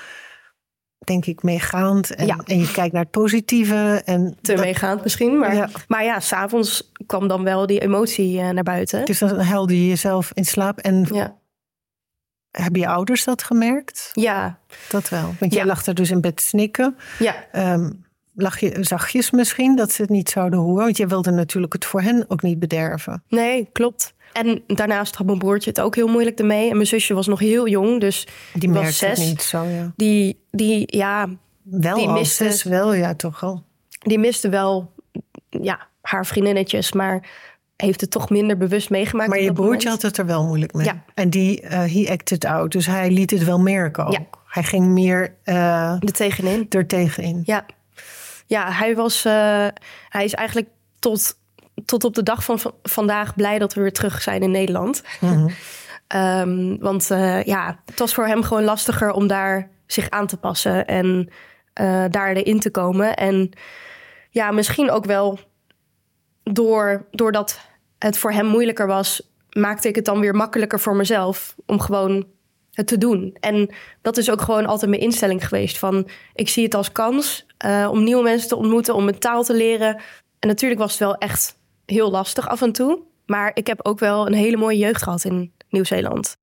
[1.04, 2.14] denk ik, meegaand.
[2.14, 2.36] En, Ja.
[2.44, 4.02] en je kijkt naar het positieve.
[4.04, 5.38] En Te dat- meegaand misschien.
[5.38, 5.60] Maar Ja.
[5.60, 9.04] ja, maar ja s'avonds kwam dan wel die emotie eh, naar buiten.
[9.04, 10.78] Dus dan huilde je jezelf in slaap.
[10.78, 11.36] En Ja,
[12.50, 14.10] hebben je ouders dat gemerkt?
[14.12, 14.58] ja,
[14.88, 15.34] Dat wel.
[15.40, 16.96] Want jij lag er dus in bed snikken.
[17.18, 17.34] ja.
[17.52, 17.90] Ehm,
[18.40, 20.84] lag je zachtjes misschien dat ze het niet zouden horen?
[20.84, 23.22] Want je wilde natuurlijk het voor hen ook niet bederven.
[23.28, 24.14] Nee, klopt.
[24.32, 26.68] En daarnaast had mijn broertje het ook heel moeilijk ermee.
[26.68, 29.26] En mijn zusje was nog heel jong, dus Die was merkte het zes.
[29.28, 29.92] niet zo, ja.
[29.96, 31.28] Die, die, ja,
[31.62, 33.62] Wel Die miste- zes, wel, ja, toch al.
[33.98, 34.92] die miste wel
[35.50, 37.28] ja, haar vriendinnetjes, maar
[37.76, 39.28] heeft het toch minder bewust meegemaakt.
[39.28, 40.02] Maar je broertje moment.
[40.02, 40.86] had het er wel moeilijk mee.
[40.86, 41.02] Ja.
[41.14, 42.72] En die, eh he acted out.
[42.72, 44.12] Dus hij liet het wel merken ook.
[44.12, 44.26] Ja.
[44.46, 45.54] Hij ging meer eh
[45.92, 46.66] er tegenin.
[46.68, 47.42] er tegenin.
[47.44, 47.66] Ja,
[48.50, 49.66] ja hij, was, eh,
[50.08, 51.38] hij is eigenlijk tot,
[51.84, 55.02] tot op de dag van vandaag blij dat we weer terug zijn in Nederland.
[55.20, 55.48] Mhm.
[56.06, 60.36] Ehm, want eh, ja, het was voor hem gewoon lastiger om daar zich aan te
[60.36, 61.28] passen en
[61.80, 63.16] uh, daar erin te komen.
[63.16, 63.50] En
[64.30, 65.38] ja, misschien ook wel
[66.42, 67.60] door, doordat
[67.98, 72.26] het voor hem moeilijker was, maakte ik het dan weer makkelijker voor mezelf om gewoon
[72.72, 73.36] het te doen.
[73.40, 73.70] En
[74.02, 75.78] dat is ook gewoon altijd mijn instelling geweest.
[75.78, 79.42] Van ik zie het als kans uh, om nieuwe mensen te ontmoeten, om een taal
[79.42, 79.96] te leren.
[80.38, 83.02] En natuurlijk was het wel echt heel lastig af en toe.
[83.26, 86.36] Maar ik heb ook wel een hele mooie jeugd gehad in Nieuw-Zeeland.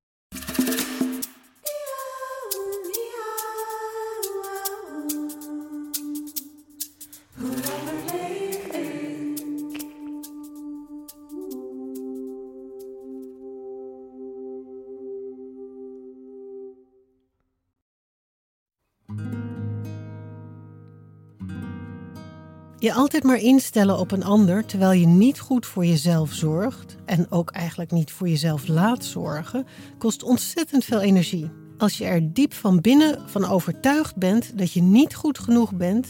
[22.80, 27.32] Je altijd maar instellen op een ander terwijl je niet goed voor jezelf zorgt en
[27.32, 29.66] ook eigenlijk niet voor jezelf laat zorgen,
[29.98, 31.50] kost ontzettend veel energie.
[31.78, 36.08] Als je er diep van binnen van overtuigd bent dat je niet goed genoeg bent,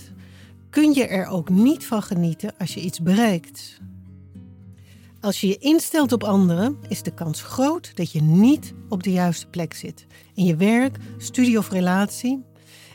[0.69, 3.79] kun je er ook niet van genieten als je iets bereikt.
[5.21, 9.11] Als je je instelt op anderen, is de kans groot dat je niet op de
[9.11, 10.05] juiste plek zit.
[10.33, 12.45] In je werk, studie of relatie.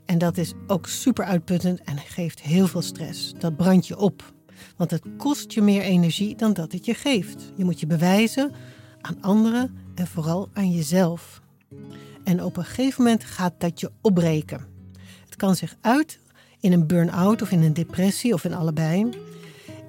[0.06, 3.32] En dat is ook super uitputtend en geeft heel veel stress.
[3.38, 4.32] Dat brandt je op.
[4.76, 7.52] Want het kost je meer energie dan dat het je geeft.
[7.56, 8.52] Je moet je bewijzen
[9.00, 11.40] aan anderen en vooral aan jezelf.
[12.24, 14.66] En op een gegeven moment gaat dat je opbreken.
[15.24, 16.18] Het kan zich uit
[16.60, 19.08] in een burn-out of in een depressie of in allebei.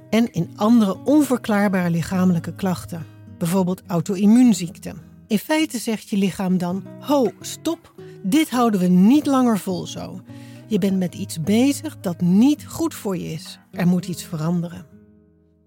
[0.10, 3.06] En in andere onverklaarbare lichamelijke klachten.
[3.38, 5.02] Bijvoorbeeld auto-immuunziekten.
[5.28, 7.93] In feite zegt je lichaam dan: Ho, stop,
[8.24, 10.22] dit houden we niet langer vol zo.
[10.68, 13.60] Je bent met iets bezig dat niet goed voor je is.
[13.72, 14.86] Er moet iets veranderen.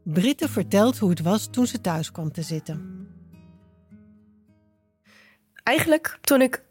[0.03, 3.09] Britte vertelt hoe het was toen ze thuis kwam te zitten.
[5.62, 6.64] Eigenlijk toen ik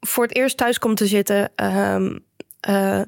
[0.00, 2.10] voor het eerst thuis kwam te zitten, uh,
[2.68, 3.02] uh,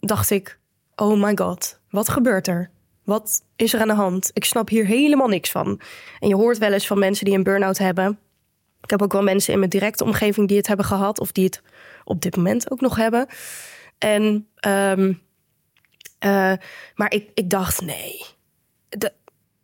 [0.00, 0.58] dacht ik:
[0.96, 2.70] Oh my god, wat gebeurt er?
[3.04, 4.30] Wat is er aan de hand?
[4.32, 5.80] Ik snap hier helemaal niks van.
[6.20, 8.18] En je hoort wel eens van mensen die een burn-out hebben.
[8.84, 11.44] Ik heb ook wel mensen in mijn directe omgeving die het hebben gehad, of die
[11.44, 11.62] het
[12.04, 13.26] op dit moment ook nog hebben.
[13.98, 15.22] En, um,
[16.24, 16.52] uh,
[16.94, 18.24] maar ik, ik dacht: nee,
[18.88, 19.12] dat,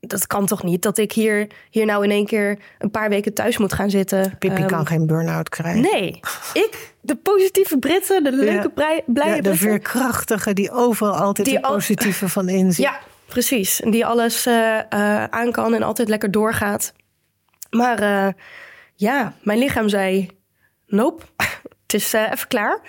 [0.00, 0.83] dat kan toch niet?
[0.83, 4.38] Dat ik hier, hier nou in één keer een paar weken thuis moet gaan zitten.
[4.38, 5.80] Pippi um, kan geen burn-out krijgen.
[5.80, 6.20] Nee,
[6.64, 9.02] ik, de positieve Britten, de leuke, ja.
[9.06, 12.85] blije ja, De veerkrachtige, die overal altijd Die het al- positieve van inzien.
[12.90, 13.80] Ja, precies.
[13.80, 16.92] En Die alles uh, uh, aan kan en altijd lekker doorgaat.
[17.70, 18.35] Maar
[19.00, 20.30] ja, mijn lichaam zei:
[20.86, 21.24] Nope,
[21.82, 22.80] het is uh, even klaar.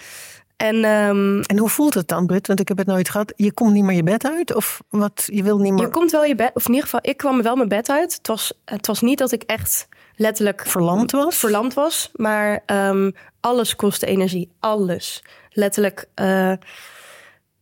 [0.58, 2.48] En, um, En hoe voelt het dan, Britt?
[2.48, 3.34] Want ik heb het nooit gehad.
[3.36, 4.56] Je komt niet meer je bed uit?
[4.56, 5.24] Of wat?
[5.26, 5.82] Je wil niet meer...
[5.82, 8.14] je komt wel je bed, of in ieder geval, ik kwam wel mijn bed uit.
[8.14, 11.38] Het was, het was niet dat ik echt letterlijk Verlamd was?
[11.38, 14.52] verlamd was, maar um, alles kostte energie.
[14.60, 15.24] Alles.
[15.50, 16.54] Letterlijk uh,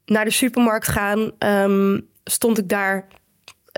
[0.05, 3.07] naar de supermarkt gaan, um, stond ik daar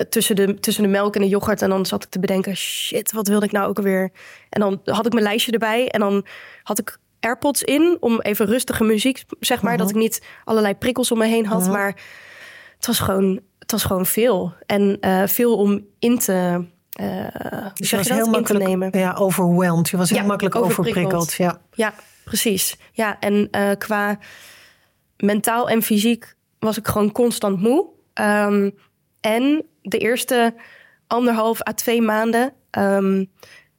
[0.10, 1.62] tussen de, tussen de melk en de yoghurt.
[1.62, 4.12] En dan zat ik te bedenken, shit, wat wilde ik nou ook alweer?
[4.50, 6.26] En dan had ik mijn lijstje erbij en dan
[6.64, 9.74] had ik AirPods in om even rustige muziek, zeg maar.
[9.74, 9.88] Uh -huh.
[9.88, 11.60] Dat ik niet allerlei prikkels om me heen had.
[11.60, 11.74] Uh -huh.
[11.74, 11.96] Maar
[12.76, 14.54] het was gewoon, het was gewoon veel.
[14.66, 16.66] En uh, veel om in te,
[17.74, 18.90] dus je was heel makkelijk nemen.
[19.00, 19.90] Ja, overwhelmed.
[19.90, 21.34] Je was heel ja, makkelijk overprikkeld.
[21.34, 21.62] Ja.
[21.72, 22.78] ja, precies.
[22.92, 24.20] Ja, en uh, qua
[25.18, 27.86] mentaal en fysiek was ik gewoon constant moe.
[28.14, 28.74] Um,
[29.22, 30.56] en de eerste
[31.08, 33.32] anderhalf à twee maanden um,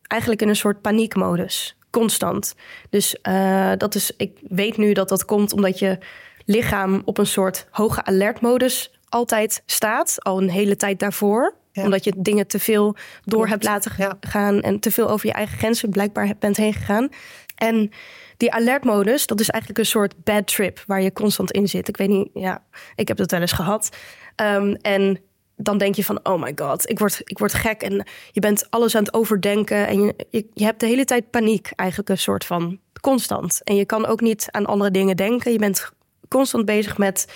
[0.03, 1.77] eigenlijk in een soort paniekmodus.
[1.91, 2.55] Constant.
[2.91, 5.99] Dus uh, dat is, ik weet nu dat dat komt omdat je
[6.45, 10.17] lichaam op een soort hoge alertmodus altijd staat.
[10.19, 11.55] Al een hele tijd daarvoor.
[11.73, 11.85] Ja.
[11.85, 12.85] Omdat je dingen te veel
[13.25, 13.49] door Klopt.
[13.49, 14.17] hebt laten ja.
[14.21, 14.61] gaan.
[14.61, 17.09] En te veel over je eigen grenzen blijkbaar bent heen gegaan.
[17.55, 17.91] En
[18.37, 21.89] die alertmodus, dat is eigenlijk een soort bad trip waar je constant in zit.
[21.89, 22.63] Ik weet niet, ja,
[22.95, 23.97] ik heb dat wel eens gehad.
[24.37, 25.21] Um, en
[25.63, 27.83] dan denk je van, oh my god, ik word, ik word gek.
[27.83, 29.87] En je bent alles aan het overdenken.
[29.87, 33.61] En je, je, je hebt de hele tijd paniek, eigenlijk een soort van constant.
[33.65, 35.53] En je kan ook niet aan andere dingen denken.
[35.53, 35.91] Je bent
[36.29, 37.33] constant bezig met,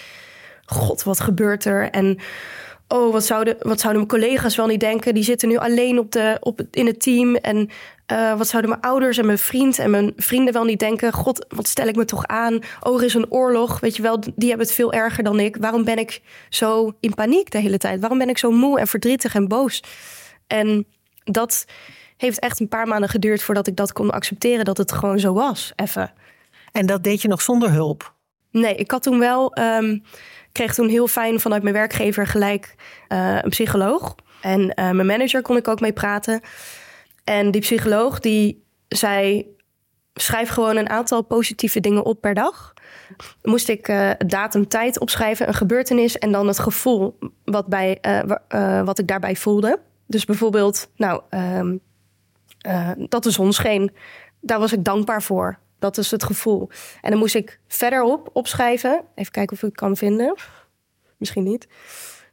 [0.65, 1.91] god, wat gebeurt er?
[1.91, 2.19] En
[2.89, 5.15] oh, wat zouden, wat zouden mijn collega's wel niet denken?
[5.15, 7.35] Die zitten nu alleen op de, op, in het team.
[7.35, 7.71] En
[8.13, 11.13] uh, wat zouden mijn ouders en mijn vriend en mijn vrienden wel niet denken?
[11.13, 12.59] God, wat stel ik me toch aan?
[12.81, 13.81] Oh, er is een oorlog.
[13.81, 15.57] Weet je wel, die hebben het veel erger dan ik.
[15.57, 18.01] Waarom ben ik zo in paniek de hele tijd?
[18.01, 19.83] Waarom ben ik zo moe en verdrietig en boos?
[20.47, 20.87] En
[21.25, 21.65] dat
[22.17, 25.33] heeft echt een paar maanden geduurd voordat ik dat kon accepteren dat het gewoon zo
[25.33, 25.73] was.
[25.77, 26.13] Even.
[26.73, 28.15] En dat deed je nog zonder hulp?
[28.51, 29.59] Nee, ik had toen wel.
[29.59, 30.03] Um,
[30.57, 32.75] kreeg toen heel fijn vanuit mijn werkgever gelijk
[33.09, 34.15] uh, een psycholoog.
[34.41, 36.41] En uh, mijn manager kon ik ook mee praten.
[37.25, 39.47] En die psycholoog die zei:
[40.15, 42.75] schrijf gewoon een aantal positieve dingen op per dag.
[43.43, 48.01] Moest ik uh, datum, tijd opschrijven, een gebeurtenis en dan het gevoel wat, bij,
[48.85, 49.81] wat ik daarbij voelde.
[50.07, 51.81] Dus bijvoorbeeld, nou, um,
[53.09, 53.93] dat de zon scheen.
[54.41, 55.59] Daar was ik dankbaar voor.
[55.95, 56.69] Dat is het gevoel.
[57.01, 59.03] En dan moest ik verderop opschrijven.
[59.15, 60.35] Even kijken of ik het kan vinden.
[61.17, 61.67] Misschien niet.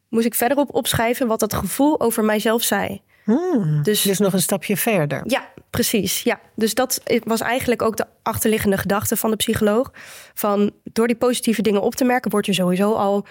[0.10, 3.02] Moest ik verderop opschrijven wat dat gevoel over mijzelf zei.
[3.24, 5.22] Hmm, dus, dus nog een stapje verder.
[5.26, 6.24] Ja, precies.
[6.24, 6.40] Ja.
[6.56, 9.92] Dus dat was eigenlijk ook de achterliggende gedachte van de psycholoog.
[10.34, 13.26] Van door die positieve dingen op te merken, word je sowieso al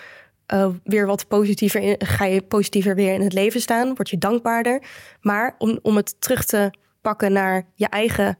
[0.55, 4.19] uh, weer wat positiever in, ga je positiever weer in het leven staan, word je
[4.19, 4.83] dankbaarder.
[5.21, 8.39] Maar om, om het terug te pakken naar je eigen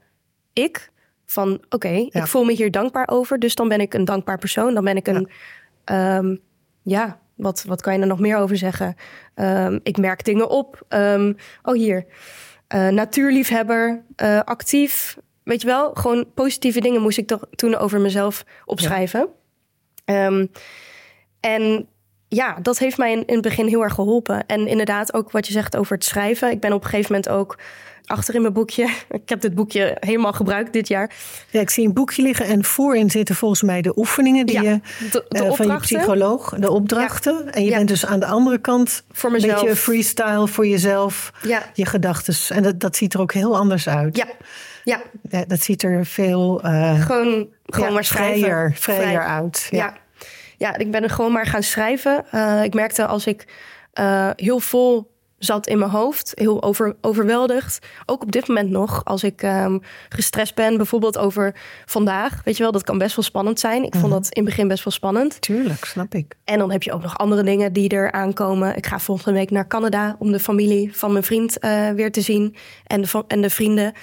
[0.53, 0.91] ik,
[1.33, 4.73] van oké, ik voel me hier dankbaar over, dus dan ben ik een dankbaar persoon,
[4.73, 5.29] dan ben ik een,
[5.85, 6.39] ja, um,
[6.81, 8.95] ja wat, wat kan je er nog meer over zeggen?
[9.35, 10.85] Um, ik merk dingen op.
[10.89, 12.05] Um, oh, hier.
[12.75, 15.17] Uh, natuurliefhebber, uh, actief.
[15.43, 19.27] Weet je wel, gewoon positieve dingen moest ik toch toen over mezelf opschrijven.
[20.05, 20.47] Ja.
[21.39, 21.87] En
[22.27, 24.45] ja, dat heeft mij in, in, het begin heel erg geholpen.
[24.45, 26.51] En inderdaad, ook wat je zegt over het schrijven.
[26.51, 27.57] Ik ben op een gegeven moment ook
[28.05, 28.89] achter in mijn boekje.
[29.09, 31.11] Ik heb dit boekje helemaal gebruikt dit jaar.
[31.49, 34.79] Ja, ik zie een boekje liggen en voorin zitten volgens mij de oefeningen die je
[35.11, 37.41] de, de uh, van je psycholoog, de opdrachten.
[37.45, 37.51] Ja.
[37.51, 39.59] En je bent dus aan de andere kant voor mezelf.
[39.59, 41.31] een beetje freestyle voor jezelf,
[41.73, 42.55] je gedachten.
[42.55, 44.17] En dat, dat ziet er ook heel anders uit.
[44.17, 44.27] Ja.
[44.83, 45.01] Ja.
[45.47, 49.17] dat ziet er veel uh, gewoon, gewoon maar vrijer, vrijer Vrij.
[49.17, 49.67] uit.
[49.71, 49.93] Ja.
[50.57, 50.77] ja.
[50.77, 52.25] ik ben er gewoon maar gaan schrijven.
[52.31, 53.47] Uh, ik merkte als ik
[54.35, 55.12] heel vol
[55.43, 56.31] zat in mijn hoofd.
[56.35, 57.87] Heel over, overweldigd.
[58.05, 62.41] Ook op dit moment nog, als ik um, gestrest ben, bijvoorbeeld over vandaag.
[62.43, 63.83] Weet je wel, dat kan best wel spannend zijn.
[63.83, 64.13] Ik vond mhm.
[64.13, 65.41] dat in het begin best wel spannend.
[65.41, 66.35] Tuurlijk, snap ik.
[66.43, 68.75] En dan heb je ook nog andere dingen die er aankomen.
[68.75, 72.21] Ik ga volgende week naar Canada om de familie van mijn vriend uh, weer te
[72.21, 72.55] zien.
[72.85, 73.93] En de, en de vrienden.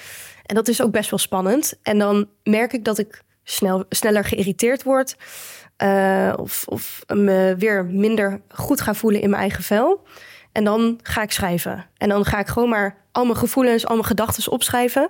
[0.45, 1.73] En dat is ook best wel spannend.
[1.83, 5.15] En dan merk ik dat ik snel, sneller geïrriteerd word.
[5.83, 10.03] Uh, of, of me weer minder goed ga voelen in mijn eigen vel.
[10.51, 11.85] En dan ga ik schrijven.
[11.97, 15.09] En dan ga ik gewoon maar al mijn gevoelens, al mijn gedachten opschrijven.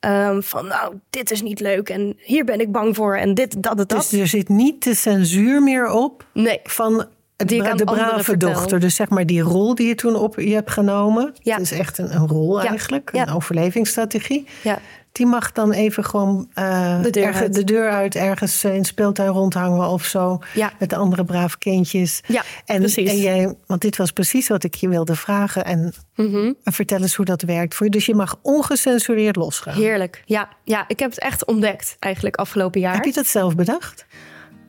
[0.00, 3.62] Um, van nou, dit is niet leuk en hier ben ik bang voor en dit,
[3.62, 3.88] dat, dat.
[3.88, 6.60] Dus er zit niet de censuur meer op nee.
[6.62, 8.80] van die bra de brave dochter.
[8.80, 11.34] Dus zeg maar die rol die je toen op je hebt genomen.
[11.42, 11.52] Ja.
[11.52, 12.68] Het is echt een, een rol ja.
[12.68, 13.32] eigenlijk, een ja.
[13.32, 14.46] overlevingsstrategie.
[14.62, 14.78] Ja
[15.14, 19.28] die mag dan even gewoon uh, de, deur ergens, de, deur uit, ergens in speeltuin
[19.28, 20.38] rondhangen of zo.
[20.54, 20.72] Ja.
[20.78, 22.20] Met de andere brave kindjes.
[22.26, 23.10] Ja, en, precies.
[23.10, 25.64] En jij, want dit was precies wat ik je wilde vragen.
[25.64, 26.56] En mm -hmm.
[26.62, 27.92] vertel eens hoe dat werkt voor je.
[27.92, 29.74] Dus je mag ongecensureerd losgaan.
[29.74, 30.22] Heerlijk.
[30.24, 32.94] Ja, ja, ik heb het echt ontdekt eigenlijk afgelopen jaar.
[32.94, 34.06] Heb je dat zelf bedacht?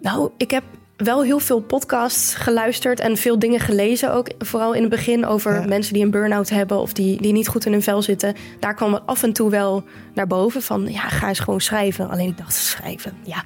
[0.02, 0.64] Nou, ik heb
[0.98, 4.14] wel heel veel podcasts geluisterd en veel dingen gelezen.
[4.14, 5.66] Ook vooral in het begin over ja.
[5.68, 8.36] mensen die een burn-out hebben of die, die niet goed in hun vel zitten.
[8.60, 12.10] Daar kwam het af en toe wel naar boven van ja, ga eens gewoon schrijven.
[12.10, 13.44] Alleen ik dacht, schrijven, ja,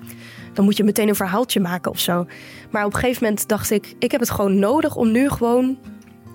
[0.54, 2.26] dan moet je meteen een verhaaltje maken of zo.
[2.70, 5.78] Maar op een gegeven moment dacht ik, ik heb het gewoon nodig om nu gewoon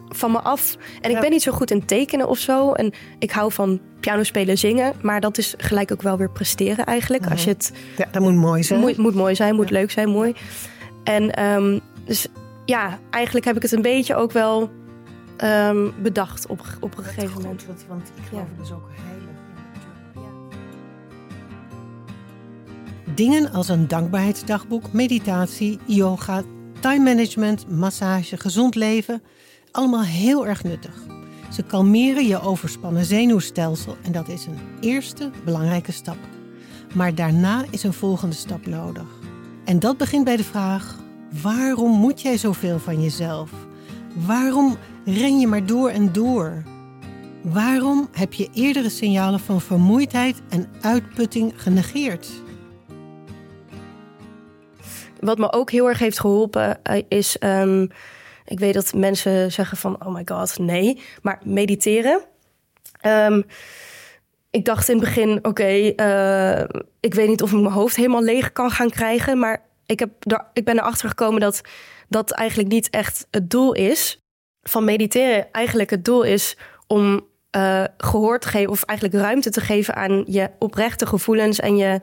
[0.08, 0.76] van me af.
[1.00, 2.72] En ik ben niet zo goed in tekenen of zo.
[2.72, 4.92] En ik hou van piano spelen, zingen.
[5.02, 7.22] Maar dat is gelijk ook wel weer presteren eigenlijk.
[7.22, 7.32] Mhm.
[7.32, 8.80] Als je het, ja, dat moet mooi zijn.
[8.80, 10.34] Moet, moet mooi zijn, moet leuk zijn, mooi.
[11.04, 12.26] En um, dus
[12.64, 14.70] ja, eigenlijk heb ik het een beetje ook wel
[15.44, 17.66] um, bedacht op, op een gegeven moment.
[17.66, 18.62] Want, want ik geloof ja.
[18.62, 19.22] dus ook heilig.
[23.14, 26.42] Dingen als een dankbaarheidsdagboek, meditatie, yoga,
[26.80, 29.22] time management, massage, gezond leven,
[29.70, 30.94] allemaal heel erg nuttig.
[31.50, 36.18] Ze kalmeren je overspannen zenuwstelsel en dat is een eerste belangrijke stap.
[36.94, 39.23] Maar daarna is een volgende stap nodig.
[39.64, 40.98] En dat begint bij de vraag:
[41.42, 43.50] waarom moet jij zoveel van jezelf?
[44.14, 46.62] Waarom ren je maar door en door?
[47.42, 52.28] Waarom heb je eerdere signalen van vermoeidheid en uitputting genegeerd?
[55.20, 57.36] Wat me ook heel erg heeft geholpen is.
[57.40, 57.88] Um,
[58.44, 61.00] ik weet dat mensen zeggen van: oh my god, nee.
[61.22, 62.24] Maar mediteren.
[63.06, 63.44] Um,
[64.54, 66.60] ik dacht in het begin, oké, uh,
[67.00, 69.38] ik weet niet of ik mijn hoofd helemaal leeg kan gaan krijgen.
[69.38, 70.10] Maar ik, heb
[70.52, 71.60] ik ben erachter gekomen dat
[72.08, 74.18] dat eigenlijk niet echt het doel is
[74.62, 75.52] van mediteren.
[75.52, 80.24] Eigenlijk het doel is om uh, gehoor te geven of eigenlijk ruimte te geven aan
[80.26, 82.00] je oprechte gevoelens en je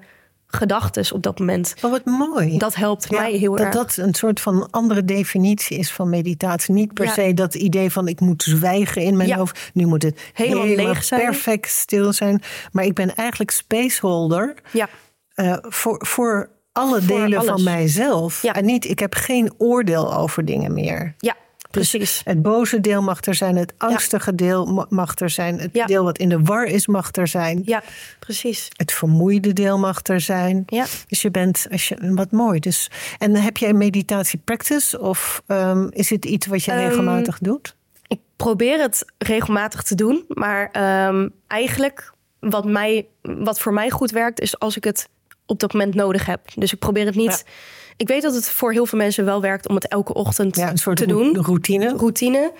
[0.51, 1.73] gedachten op dat moment.
[1.81, 2.57] Oh, wat mooi.
[2.57, 3.73] Dat helpt ja, mij heel dat erg.
[3.73, 6.73] Dat een soort van andere definitie is van meditatie.
[6.73, 7.13] Niet per ja.
[7.13, 9.37] se dat idee van ik moet zwijgen in mijn ja.
[9.37, 9.71] hoofd.
[9.73, 11.21] Nu moet het helemaal, helemaal leeg zijn.
[11.21, 12.41] perfect stil zijn.
[12.71, 14.89] Maar ik ben eigenlijk spaceholder ja.
[15.35, 17.51] uh, voor, voor alle Voor delen alles.
[17.51, 18.43] van mijzelf.
[18.43, 21.15] En niet, ik heb geen oordeel over dingen meer.
[21.17, 21.35] Ja,
[21.71, 22.21] Dus Precies.
[22.23, 25.85] het boze deel mag er zijn, het angstige deel ma- mag er zijn, het Ja.
[25.85, 27.83] deel wat in de war is mag er zijn, Ja,
[28.19, 28.67] precies.
[28.75, 30.63] het vermoeide deel mag er zijn.
[30.65, 30.85] Ja.
[31.07, 32.59] Dus je bent, als je, wat mooi.
[32.59, 37.37] Dus, en heb jij meditatie practice of ehm, is het iets wat je Ehm, regelmatig
[37.39, 37.75] doet?
[38.07, 44.11] Ik probeer het regelmatig te doen, maar ehm, eigenlijk wat, mij, wat voor mij goed
[44.11, 45.09] werkt, is als ik het
[45.45, 46.41] op dat moment nodig heb.
[46.55, 47.45] Dus ik probeer het niet.
[47.97, 50.69] Ik weet dat het voor heel veel mensen wel werkt om het elke ochtend Ja,
[50.69, 51.35] een soort te doen.
[51.41, 51.93] routine.
[51.97, 52.51] Routine.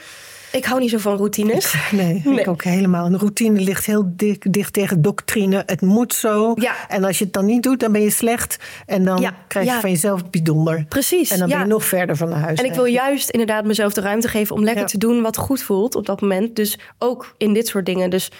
[0.52, 1.74] Ik hou niet zo van routines.
[1.92, 2.40] Nee, Nee.
[2.40, 3.06] ik ook helemaal.
[3.06, 5.64] Een routine ligt heel dicht, dicht tegen doctrine.
[5.66, 6.52] Het moet zo.
[6.56, 6.74] Ja.
[6.88, 8.58] En als je het dan niet doet, dan ben je slecht.
[8.86, 9.80] En dan Ja, krijg je ja.
[9.80, 10.86] van jezelf bijzonder.
[10.90, 11.32] Precies.
[11.32, 12.60] En dan ben je nog verder van huis.
[12.60, 15.62] En ik wil juist inderdaad mezelf de ruimte geven om lekker te doen wat goed
[15.62, 16.56] voelt op dat moment.
[16.56, 18.10] Dus ook in dit soort dingen.
[18.10, 18.32] Dus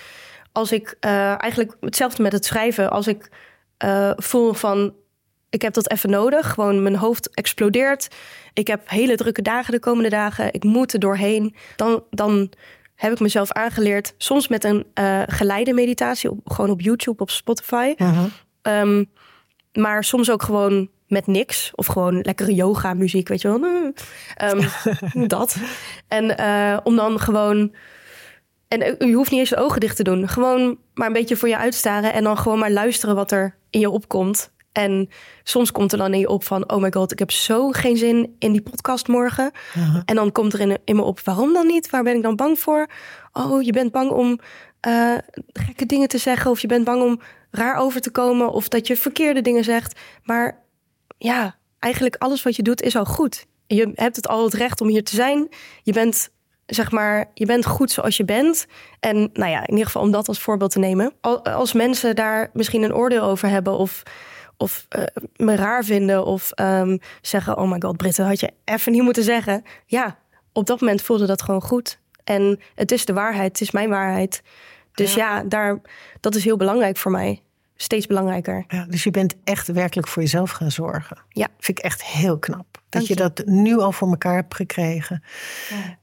[0.52, 3.30] als ik eh, eigenlijk hetzelfde met het schrijven, als ik
[3.78, 4.94] eh, voel van
[5.52, 8.08] ik heb dat even nodig, gewoon mijn hoofd explodeert.
[8.54, 10.54] Ik heb hele drukke dagen de komende dagen.
[10.54, 11.56] Ik moet er doorheen.
[11.76, 12.52] Dan, dan
[12.96, 17.30] heb ik mezelf aangeleerd, soms met een eh, geleide meditatie, op, gewoon op YouTube, op
[17.30, 17.94] Spotify.
[17.98, 18.28] Mhm.
[18.62, 19.04] Ehm,
[19.74, 21.72] maar soms ook gewoon met niks.
[21.76, 23.62] Of gewoon lekkere yoga muziek, weet je wel.
[24.36, 24.68] Ehm,
[25.28, 25.58] dat.
[26.08, 27.74] En eh, om dan gewoon...
[28.68, 30.28] En je hoeft niet eens je ogen dicht te doen.
[30.28, 32.14] Gewoon maar een beetje voor je uitstaren.
[32.14, 34.52] En dan gewoon maar luisteren wat er in je opkomt.
[34.72, 35.10] En
[35.44, 36.72] soms komt er dan in je op van...
[36.72, 39.52] oh my god, ik heb zo geen zin in die podcast morgen.
[40.06, 41.90] En dan komt er in, in me op, waarom dan niet?
[41.90, 42.88] Waar ben ik dan bang voor?
[43.34, 44.40] Oh, je bent bang om
[44.80, 45.16] eh,
[45.54, 46.52] gekke dingen te zeggen...
[46.52, 48.52] of je bent bang om raar over te komen...
[48.52, 50.00] of dat je verkeerde dingen zegt.
[50.24, 50.64] Maar
[51.18, 53.46] ja, eigenlijk alles wat je doet is al goed.
[53.68, 55.48] Je hebt het al het recht om hier te zijn.
[55.84, 56.30] Je bent,
[56.66, 58.66] zeg maar, je bent goed zoals je bent.
[59.00, 61.14] En nou ja, in ieder geval om dat als voorbeeld te nemen.
[61.22, 64.04] Al- Als mensen daar misschien een oordeel over hebben of,
[64.62, 65.04] of eh,
[65.36, 67.58] me raar vinden of ehm, zeggen...
[67.58, 69.64] oh my god, Britta, had je even niet moeten zeggen.
[69.86, 70.18] Ja,
[70.54, 72.00] op dat moment voelde dat gewoon goed.
[72.24, 74.42] En het is de waarheid, het is mijn waarheid.
[74.94, 75.82] Dus ja, daar,
[76.20, 77.42] dat is heel belangrijk voor mij.
[77.76, 78.66] Steeds belangrijker.
[78.68, 81.18] Ja, dus je bent echt werkelijk voor jezelf gaan zorgen.
[81.30, 81.48] Ja.
[81.58, 82.71] Vind ik echt heel knap.
[82.92, 85.24] Dat je dat nu al voor elkaar hebt gekregen.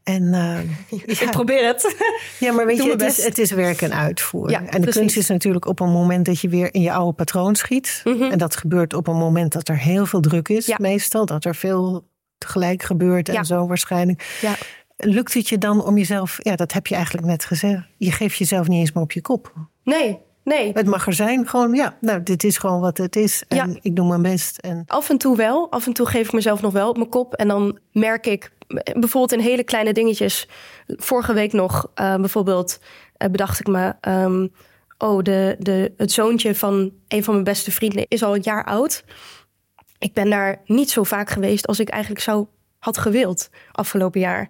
[0.03, 1.97] En eh, Ik probeer het.
[2.41, 4.51] ja, maar weet je, het is, het is werk en uitvoer.
[4.51, 4.95] Ja, en de precies.
[4.95, 8.01] kunst is natuurlijk op een moment dat je weer in je oude patroon schiet.
[8.05, 8.23] Mhm.
[8.23, 10.79] En dat gebeurt op een moment dat er heel veel druk is.
[10.79, 14.39] Meestal dat er veel tegelijk gebeurt en zo waarschijnlijk.
[14.41, 14.55] Ja.
[14.97, 17.83] Lukt het je dan om jezelf, ja, dat heb je eigenlijk net gezegd.
[17.97, 19.53] Je geeft jezelf niet eens meer op je kop.
[19.85, 20.71] Nee, nee.
[20.75, 23.43] Het mag er zijn, gewoon, ja, nou, dit is gewoon wat het is.
[23.49, 23.79] En Ja.
[23.83, 24.59] ik doe mijn best.
[24.59, 25.71] En Af en toe wel.
[25.71, 27.35] Af en toe geef ik mezelf nog wel op mijn kop.
[27.35, 28.53] En dan merk ik
[28.93, 30.49] bijvoorbeeld in hele kleine dingetjes.
[30.87, 32.79] Vorige week nog eh, bijvoorbeeld
[33.17, 33.95] eh, bedacht ik me...
[34.01, 34.47] ehm,
[34.99, 38.65] oh, de, de, het zoontje van een van mijn beste vrienden is al een jaar
[38.65, 39.05] oud.
[39.99, 42.47] Ik ben daar niet zo vaak geweest als ik eigenlijk zou
[42.79, 44.49] had gewild afgelopen jaar.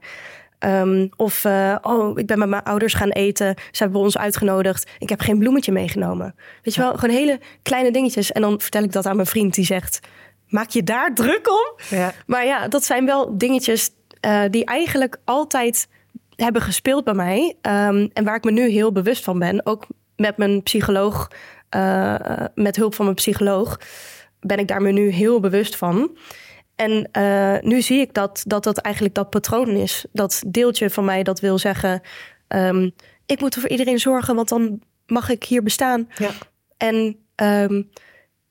[0.59, 3.55] Ehm, of, eh, oh, ik ben met mijn ouders gaan eten.
[3.71, 4.91] Ze hebben ons uitgenodigd.
[4.99, 6.35] Ik heb geen bloemetje meegenomen.
[6.63, 8.33] Weet je wel, gewoon hele kleine dingetjes.
[8.33, 10.01] En dan vertel ik dat aan mijn vriend die zegt...
[10.49, 11.97] maak je daar druk om?
[11.99, 12.13] Ja.
[12.27, 13.91] Maar ja, dat zijn wel dingetjes
[14.21, 15.89] eh, die eigenlijk altijd
[16.37, 17.57] hebben gespeeld bij mij.
[17.61, 19.67] Ehm, en waar ik me nu heel bewust van ben.
[19.67, 21.31] Ook met mijn psycholoog,
[21.69, 22.15] eh,
[22.55, 23.81] met hulp van mijn psycholoog...
[24.41, 26.17] ben ik daar me nu heel bewust van...
[26.79, 30.05] En eh, nu zie ik dat, dat dat eigenlijk dat patroon is.
[30.13, 32.01] Dat deeltje van mij dat wil zeggen...
[32.49, 32.91] ehm,
[33.27, 36.09] ik moet voor iedereen zorgen, want dan mag ik hier bestaan.
[36.17, 36.31] Ja.
[36.77, 37.83] En ehm,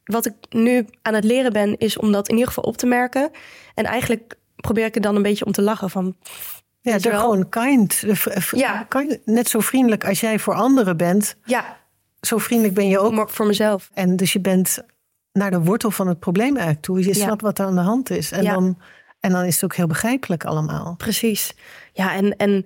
[0.03, 2.85] wat ik nu aan het leren ben, is om dat in ieder geval op te
[2.85, 3.31] merken.
[3.73, 6.15] En eigenlijk probeer ik er dan een beetje om te lachen van...
[6.81, 8.03] Ja, er gewoon kind.
[8.51, 8.83] Ja.
[8.89, 9.19] kind.
[9.25, 11.35] Net zo vriendelijk als jij voor anderen bent.
[11.43, 11.77] Ja,
[12.21, 13.11] Zo vriendelijk ben je ook.
[13.13, 13.89] maar voor mezelf.
[13.93, 14.83] En dus je bent
[15.37, 17.05] naar de wortel van het probleem eigenlijk toe.
[17.05, 18.31] Je snapt wat er aan de hand is.
[18.31, 18.77] En, dan,
[19.19, 20.95] en dan is het ook heel begrijpelijk allemaal.
[20.97, 21.53] Precies.
[21.93, 22.65] Ja, en, en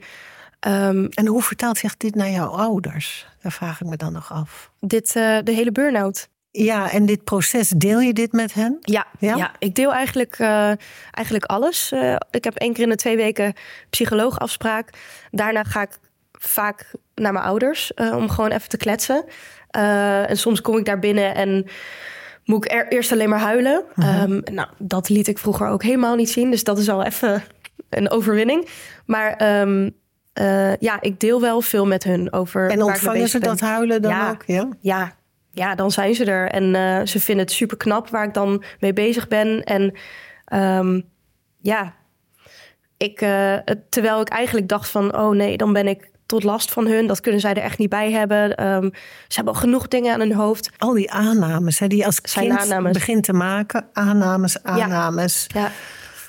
[0.60, 3.28] ehm, En hoe vertaalt zich dit naar jouw ouders?
[3.42, 4.72] Daar vraag ik me dan nog af.
[4.80, 6.30] dit, eh, de hele burn-out.
[6.52, 8.78] Ja, en dit proces, deel je dit met hen?
[8.82, 9.36] Ja, Ja?
[9.36, 9.52] ja?
[9.60, 10.72] ik deel eigenlijk, eh,
[11.12, 11.92] eigenlijk alles.
[11.92, 13.54] Eh, ik heb één keer in de twee weken
[13.90, 14.90] psycholoogafspraak.
[15.32, 15.98] Daarna ga ik
[16.32, 19.26] vaak naar mijn ouders om gewoon even te kletsen.
[19.72, 21.66] En soms kom ik daar binnen en
[22.46, 23.84] moet ik er eerst alleen maar huilen.
[23.96, 26.52] Ehm, nou, dat liet ik vroeger ook helemaal niet zien.
[26.52, 27.44] Dus dat is al even
[27.90, 28.68] een overwinning.
[29.06, 29.90] Maar ehm,
[30.34, 32.70] eh, ja, ik deel wel veel met hun over.
[32.70, 33.50] En ontvangen ze ben.
[33.50, 34.30] dat huilen dan Ja.
[34.30, 34.44] ook?
[34.46, 34.68] Ja.
[34.80, 35.16] Ja,
[35.52, 36.50] ja, dan zijn ze er.
[36.50, 39.64] En eh, ze vinden het super knap waar ik dan mee bezig ben.
[39.64, 39.94] En
[40.46, 41.02] ehm,
[41.62, 41.94] ja,
[42.98, 43.58] ik, eh,
[43.90, 45.18] terwijl ik eigenlijk dacht van...
[45.18, 47.08] oh nee, dan ben ik tot last van hun.
[47.08, 48.56] Dat kunnen zij er echt niet bij hebben.
[48.56, 48.90] Ehm,
[49.28, 50.70] ze hebben al genoeg dingen aan hun hoofd.
[50.78, 52.92] Al die aannames hè, die je als Zijn kind aannames.
[52.92, 53.86] begint te maken.
[53.94, 55.48] Aannames, aannames.
[55.48, 55.72] Ja,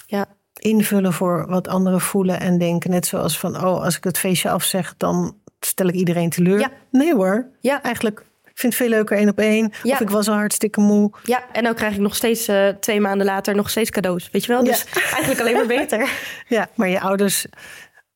[0.06, 0.26] ja.
[0.58, 2.90] invullen voor wat anderen voelen en denken.
[2.90, 6.58] Net zoals van, oh, als ik het feestje afzeg, dan stel ik iedereen teleur.
[6.58, 6.70] Ja.
[6.90, 7.46] Nee hoor.
[7.60, 7.82] Ja.
[7.82, 9.72] Eigenlijk, ik vind het veel leuker één op één.
[9.82, 9.92] Ja.
[9.92, 11.10] Of ik was al hartstikke moe.
[11.22, 14.28] Ja, en dan krijg ik nog steeds eh, twee maanden later nog steeds cadeaus.
[14.32, 14.64] Weet je wel?
[14.64, 16.08] Dus eigenlijk alleen maar beter.
[16.48, 17.46] Ja, maar je ouders,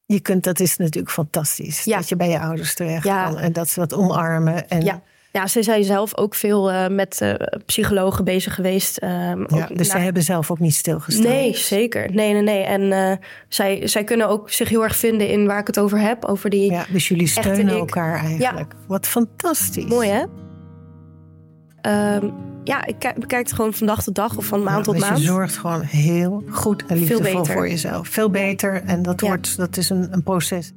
[0.07, 1.85] je kunt, dat is natuurlijk fantastisch.
[1.85, 1.97] Ja.
[1.97, 3.25] Dat je bij je ouders terecht Ja.
[3.25, 4.69] kan en dat ze wat omarmen.
[4.69, 5.03] En, Ja.
[5.33, 7.35] Ja, ze zijn zelf ook veel eh, met eh,
[7.67, 8.97] psychologen bezig geweest.
[8.97, 9.11] ehm,
[9.57, 11.27] Ja, ook dus ze hebben zelf ook niet stilgestaan.
[11.33, 12.13] Nee, zeker.
[12.15, 12.63] Nee, nee, nee.
[12.63, 13.17] En eh,
[13.49, 16.25] zij, zij kunnen ook zich heel erg vinden in waar ik het over heb.
[16.25, 16.71] Over die...
[16.71, 18.75] Ja, dus jullie steunen elkaar eigenlijk.
[18.87, 19.85] Wat fantastisch.
[19.85, 20.25] Mooi, hè?
[21.81, 22.29] Ehm,
[22.67, 24.95] ja, ik kijk, bekijk het gewoon van dag tot dag of van maand Ja, tot
[24.95, 25.19] dus maand.
[25.19, 27.53] je zorgt gewoon heel goed en liefdevol beter.
[27.55, 28.09] voor jezelf.
[28.09, 29.27] Veel beter en dat, Ja.
[29.27, 30.73] wordt, dat is een, een proces.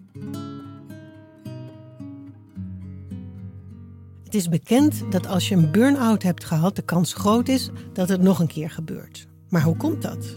[4.24, 8.10] Het is bekend dat als je een burn-out hebt gehad, de kans groot is dat
[8.10, 9.28] het nog een keer gebeurt.
[9.50, 10.36] Maar hoe komt dat?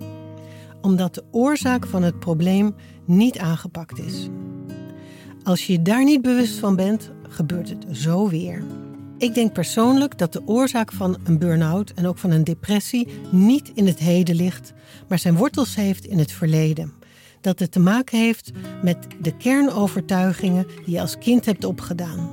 [0.80, 2.74] Omdat de oorzaak van het probleem
[3.04, 4.28] niet aangepakt is.
[5.42, 8.62] Als je je daar niet bewust van bent, gebeurt het zo weer.
[9.22, 13.70] Ik denk persoonlijk dat de oorzaak van een burn-out en ook van een depressie niet
[13.74, 14.72] in het heden ligt,
[15.08, 16.92] maar zijn wortels heeft in het verleden.
[17.40, 18.50] Dat het te maken heeft
[18.82, 22.30] met de kernovertuigingen die je als kind hebt opgedaan.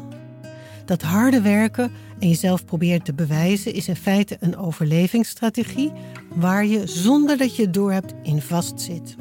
[0.86, 5.92] Dat harde werken en jezelf proberen te bewijzen is in feite een overlevingsstrategie
[6.36, 9.16] waar je zonder dat je het doorhebt in vastzit.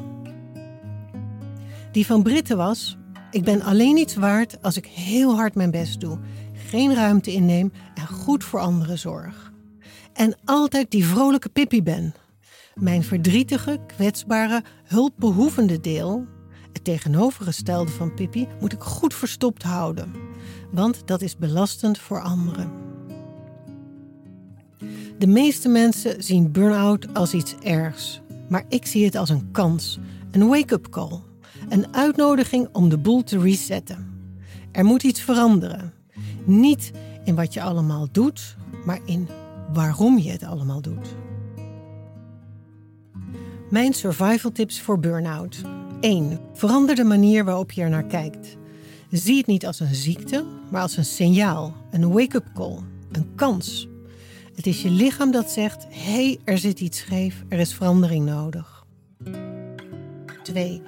[1.91, 2.97] Die van Britten was:
[3.31, 6.19] ik ben alleen iets waard als ik heel hard mijn best doe,
[6.69, 9.51] geen ruimte inneem en goed voor anderen zorg.
[10.13, 12.13] En altijd die vrolijke Pippi ben.
[12.75, 16.25] Mijn verdrietige, kwetsbare, hulpbehoevende deel,
[16.73, 20.13] het tegenovergestelde van Pippi, moet ik goed verstopt houden,
[20.71, 22.71] want dat is belastend voor anderen.
[25.17, 29.99] De meeste mensen zien burn-out als iets ergs, maar ik zie het als een kans,
[30.31, 31.19] een wake-up call,
[31.69, 34.07] een uitnodiging om de boel te resetten.
[34.71, 35.98] Er moet iets veranderen.
[36.49, 36.91] Niet
[37.23, 39.27] in wat je allemaal doet, maar in
[39.73, 41.15] waarom je het allemaal doet.
[43.69, 45.61] Mijn survival tips voor burn-out.
[45.99, 46.39] 1.
[46.53, 48.57] Verander de manier waarop je er naar kijkt.
[49.11, 52.77] Zie het niet als een ziekte, maar als een signaal, een wake-up call,
[53.11, 53.87] een kans.
[54.55, 58.25] Het is je lichaam dat zegt: hé, hey, er zit iets scheef, er is verandering
[58.25, 58.85] nodig.
[60.43, 60.81] 2.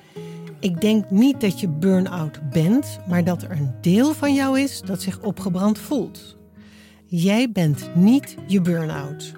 [0.62, 4.82] Ik denk niet dat je burn-out bent, maar dat er een deel van jou is
[4.82, 6.38] dat zich opgebrand voelt.
[7.05, 9.34] Jij bent niet je burn-out.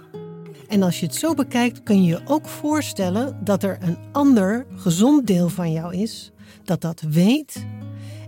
[0.68, 4.66] En als je het zo bekijkt, kun je je ook voorstellen dat er een ander
[4.76, 6.32] gezond deel van jou is
[6.64, 7.66] dat dat weet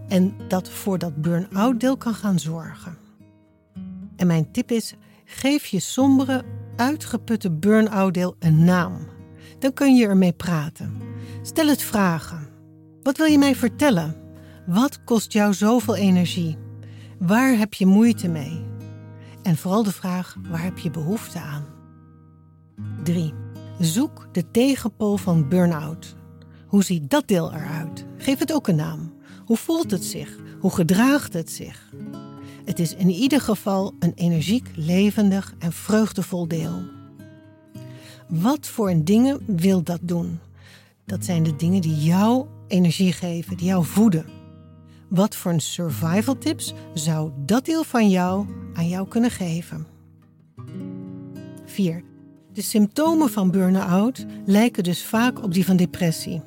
[0.07, 2.97] en dat voor dat burn-out deel kan gaan zorgen.
[4.15, 4.93] En mijn tip is:
[5.25, 6.43] geef je sombere,
[6.75, 9.07] uitgeputte burn-out deel een naam.
[9.59, 10.97] Dan kun je ermee praten.
[11.41, 12.44] Stel het vragen.
[13.05, 14.15] Wat wil je mij vertellen?
[14.65, 16.57] Wat kost jou zoveel energie?
[17.19, 18.65] Waar heb je moeite mee?
[19.43, 21.65] En vooral de vraag: waar heb je behoefte aan?
[23.03, 23.33] 3.
[23.79, 26.15] Zoek de tegenpool van burn-out.
[26.67, 28.05] Hoe ziet dat deel eruit?
[28.17, 29.13] Geef het ook een naam.
[29.45, 30.37] Hoe voelt het zich?
[30.59, 31.93] Hoe gedraagt het zich?
[32.65, 36.83] Het is in ieder geval een energiek, levendig en vreugdevol deel.
[38.27, 40.39] Wat voor dingen wil dat doen?
[41.05, 44.25] Dat zijn de dingen die jou energie geven, die jou voeden.
[45.09, 49.87] Wat voor een survival tips zou dat deel van jou aan jou kunnen geven?
[51.65, 52.03] 4.
[52.53, 56.41] De symptomen van burn-out lijken dus vaak op die van depressie.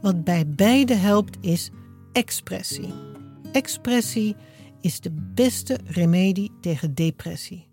[0.00, 1.70] Wat bij beide helpt is
[2.12, 2.92] expressie.
[3.52, 4.36] Expressie
[4.80, 7.66] is de beste remedie tegen depressie.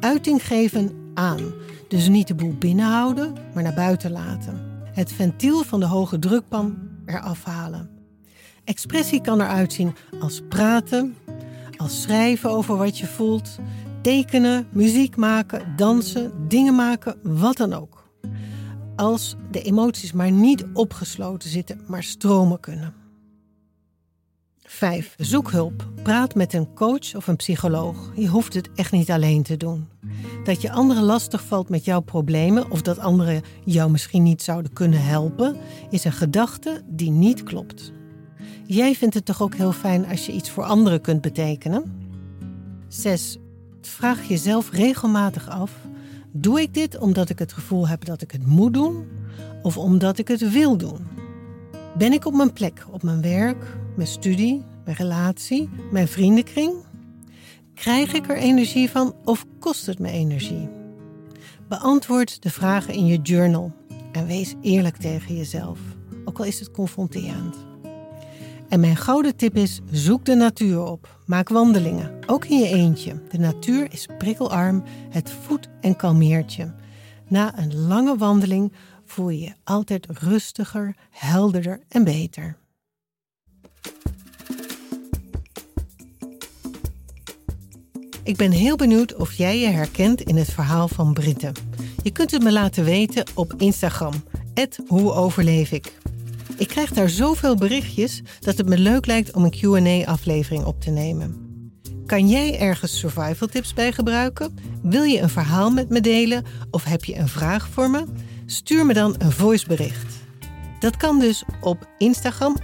[0.00, 1.52] Uiting geven aan,
[1.88, 4.60] dus niet de boel binnenhouden, maar naar buiten laten.
[4.92, 7.90] Het ventiel van de hoge drukpan eraf halen.
[8.64, 11.16] Expressie kan eruit zien als praten,
[11.76, 13.58] als schrijven over wat je voelt,
[14.02, 18.08] tekenen, muziek maken, dansen, dingen maken, wat dan ook.
[18.96, 22.99] Als de emoties maar niet opgesloten zitten, maar stromen kunnen.
[24.70, 25.14] 5.
[25.18, 25.88] Zoek hulp.
[26.02, 28.12] Praat met een coach of een psycholoog.
[28.14, 29.88] Je hoeft het echt niet alleen te doen.
[30.44, 34.72] Dat je anderen lastig valt met jouw problemen of dat anderen jou misschien niet zouden
[34.72, 35.56] kunnen helpen,
[35.90, 37.92] is een gedachte die niet klopt.
[38.66, 41.84] Jij vindt het toch ook heel fijn als je iets voor anderen kunt betekenen?
[42.88, 43.38] 6.
[43.80, 45.72] Vraag jezelf regelmatig af:
[46.32, 49.08] doe ik dit omdat ik het gevoel heb dat ik het moet doen
[49.62, 51.06] of omdat ik het wil doen?
[51.98, 56.74] Ben ik op mijn plek, op mijn werk, mijn studie, mijn relatie, mijn vriendenkring?
[57.74, 60.68] Krijg ik er energie van of kost het me energie?
[61.68, 63.72] Beantwoord de vragen in je journal.
[64.12, 65.78] en wees eerlijk tegen jezelf,
[66.24, 67.56] ook al is het confronterend.
[68.68, 71.18] En mijn gouden tip is: zoek de natuur op.
[71.26, 73.22] Maak wandelingen, ook in je eentje.
[73.28, 76.70] De natuur is prikkelarm, het voedt en kalmeert je.
[77.28, 78.72] Na een lange wandeling
[79.04, 82.59] voel je je altijd rustiger, helderder en beter.
[88.30, 91.52] Ik ben heel benieuwd of jij je herkent in het verhaal van Britten.
[92.02, 94.12] Je kunt het me laten weten op Instagram.
[94.86, 95.98] Hoe overleef ik?
[96.56, 100.90] Ik krijg daar zoveel berichtjes dat het me leuk lijkt om een QA-aflevering op te
[100.90, 101.36] nemen.
[102.06, 104.58] Kan jij ergens survival tips bij gebruiken?
[104.82, 108.04] Wil je een verhaal met me delen of heb je een vraag voor me?
[108.46, 110.14] Stuur me dan een voicebericht.
[110.80, 112.56] Dat kan dus op Instagram,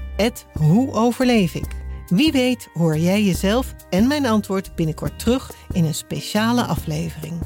[0.53, 1.85] hoe overleef ik.
[2.09, 7.41] Wie weet hoor jij jezelf en mijn antwoord binnenkort terug in een speciale aflevering.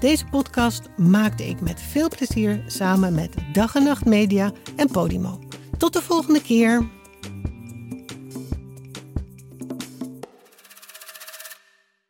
[0.00, 5.38] Deze podcast maakte ik met veel plezier samen met Dag en Nacht Media en Podimo.
[5.78, 7.01] Tot de volgende keer.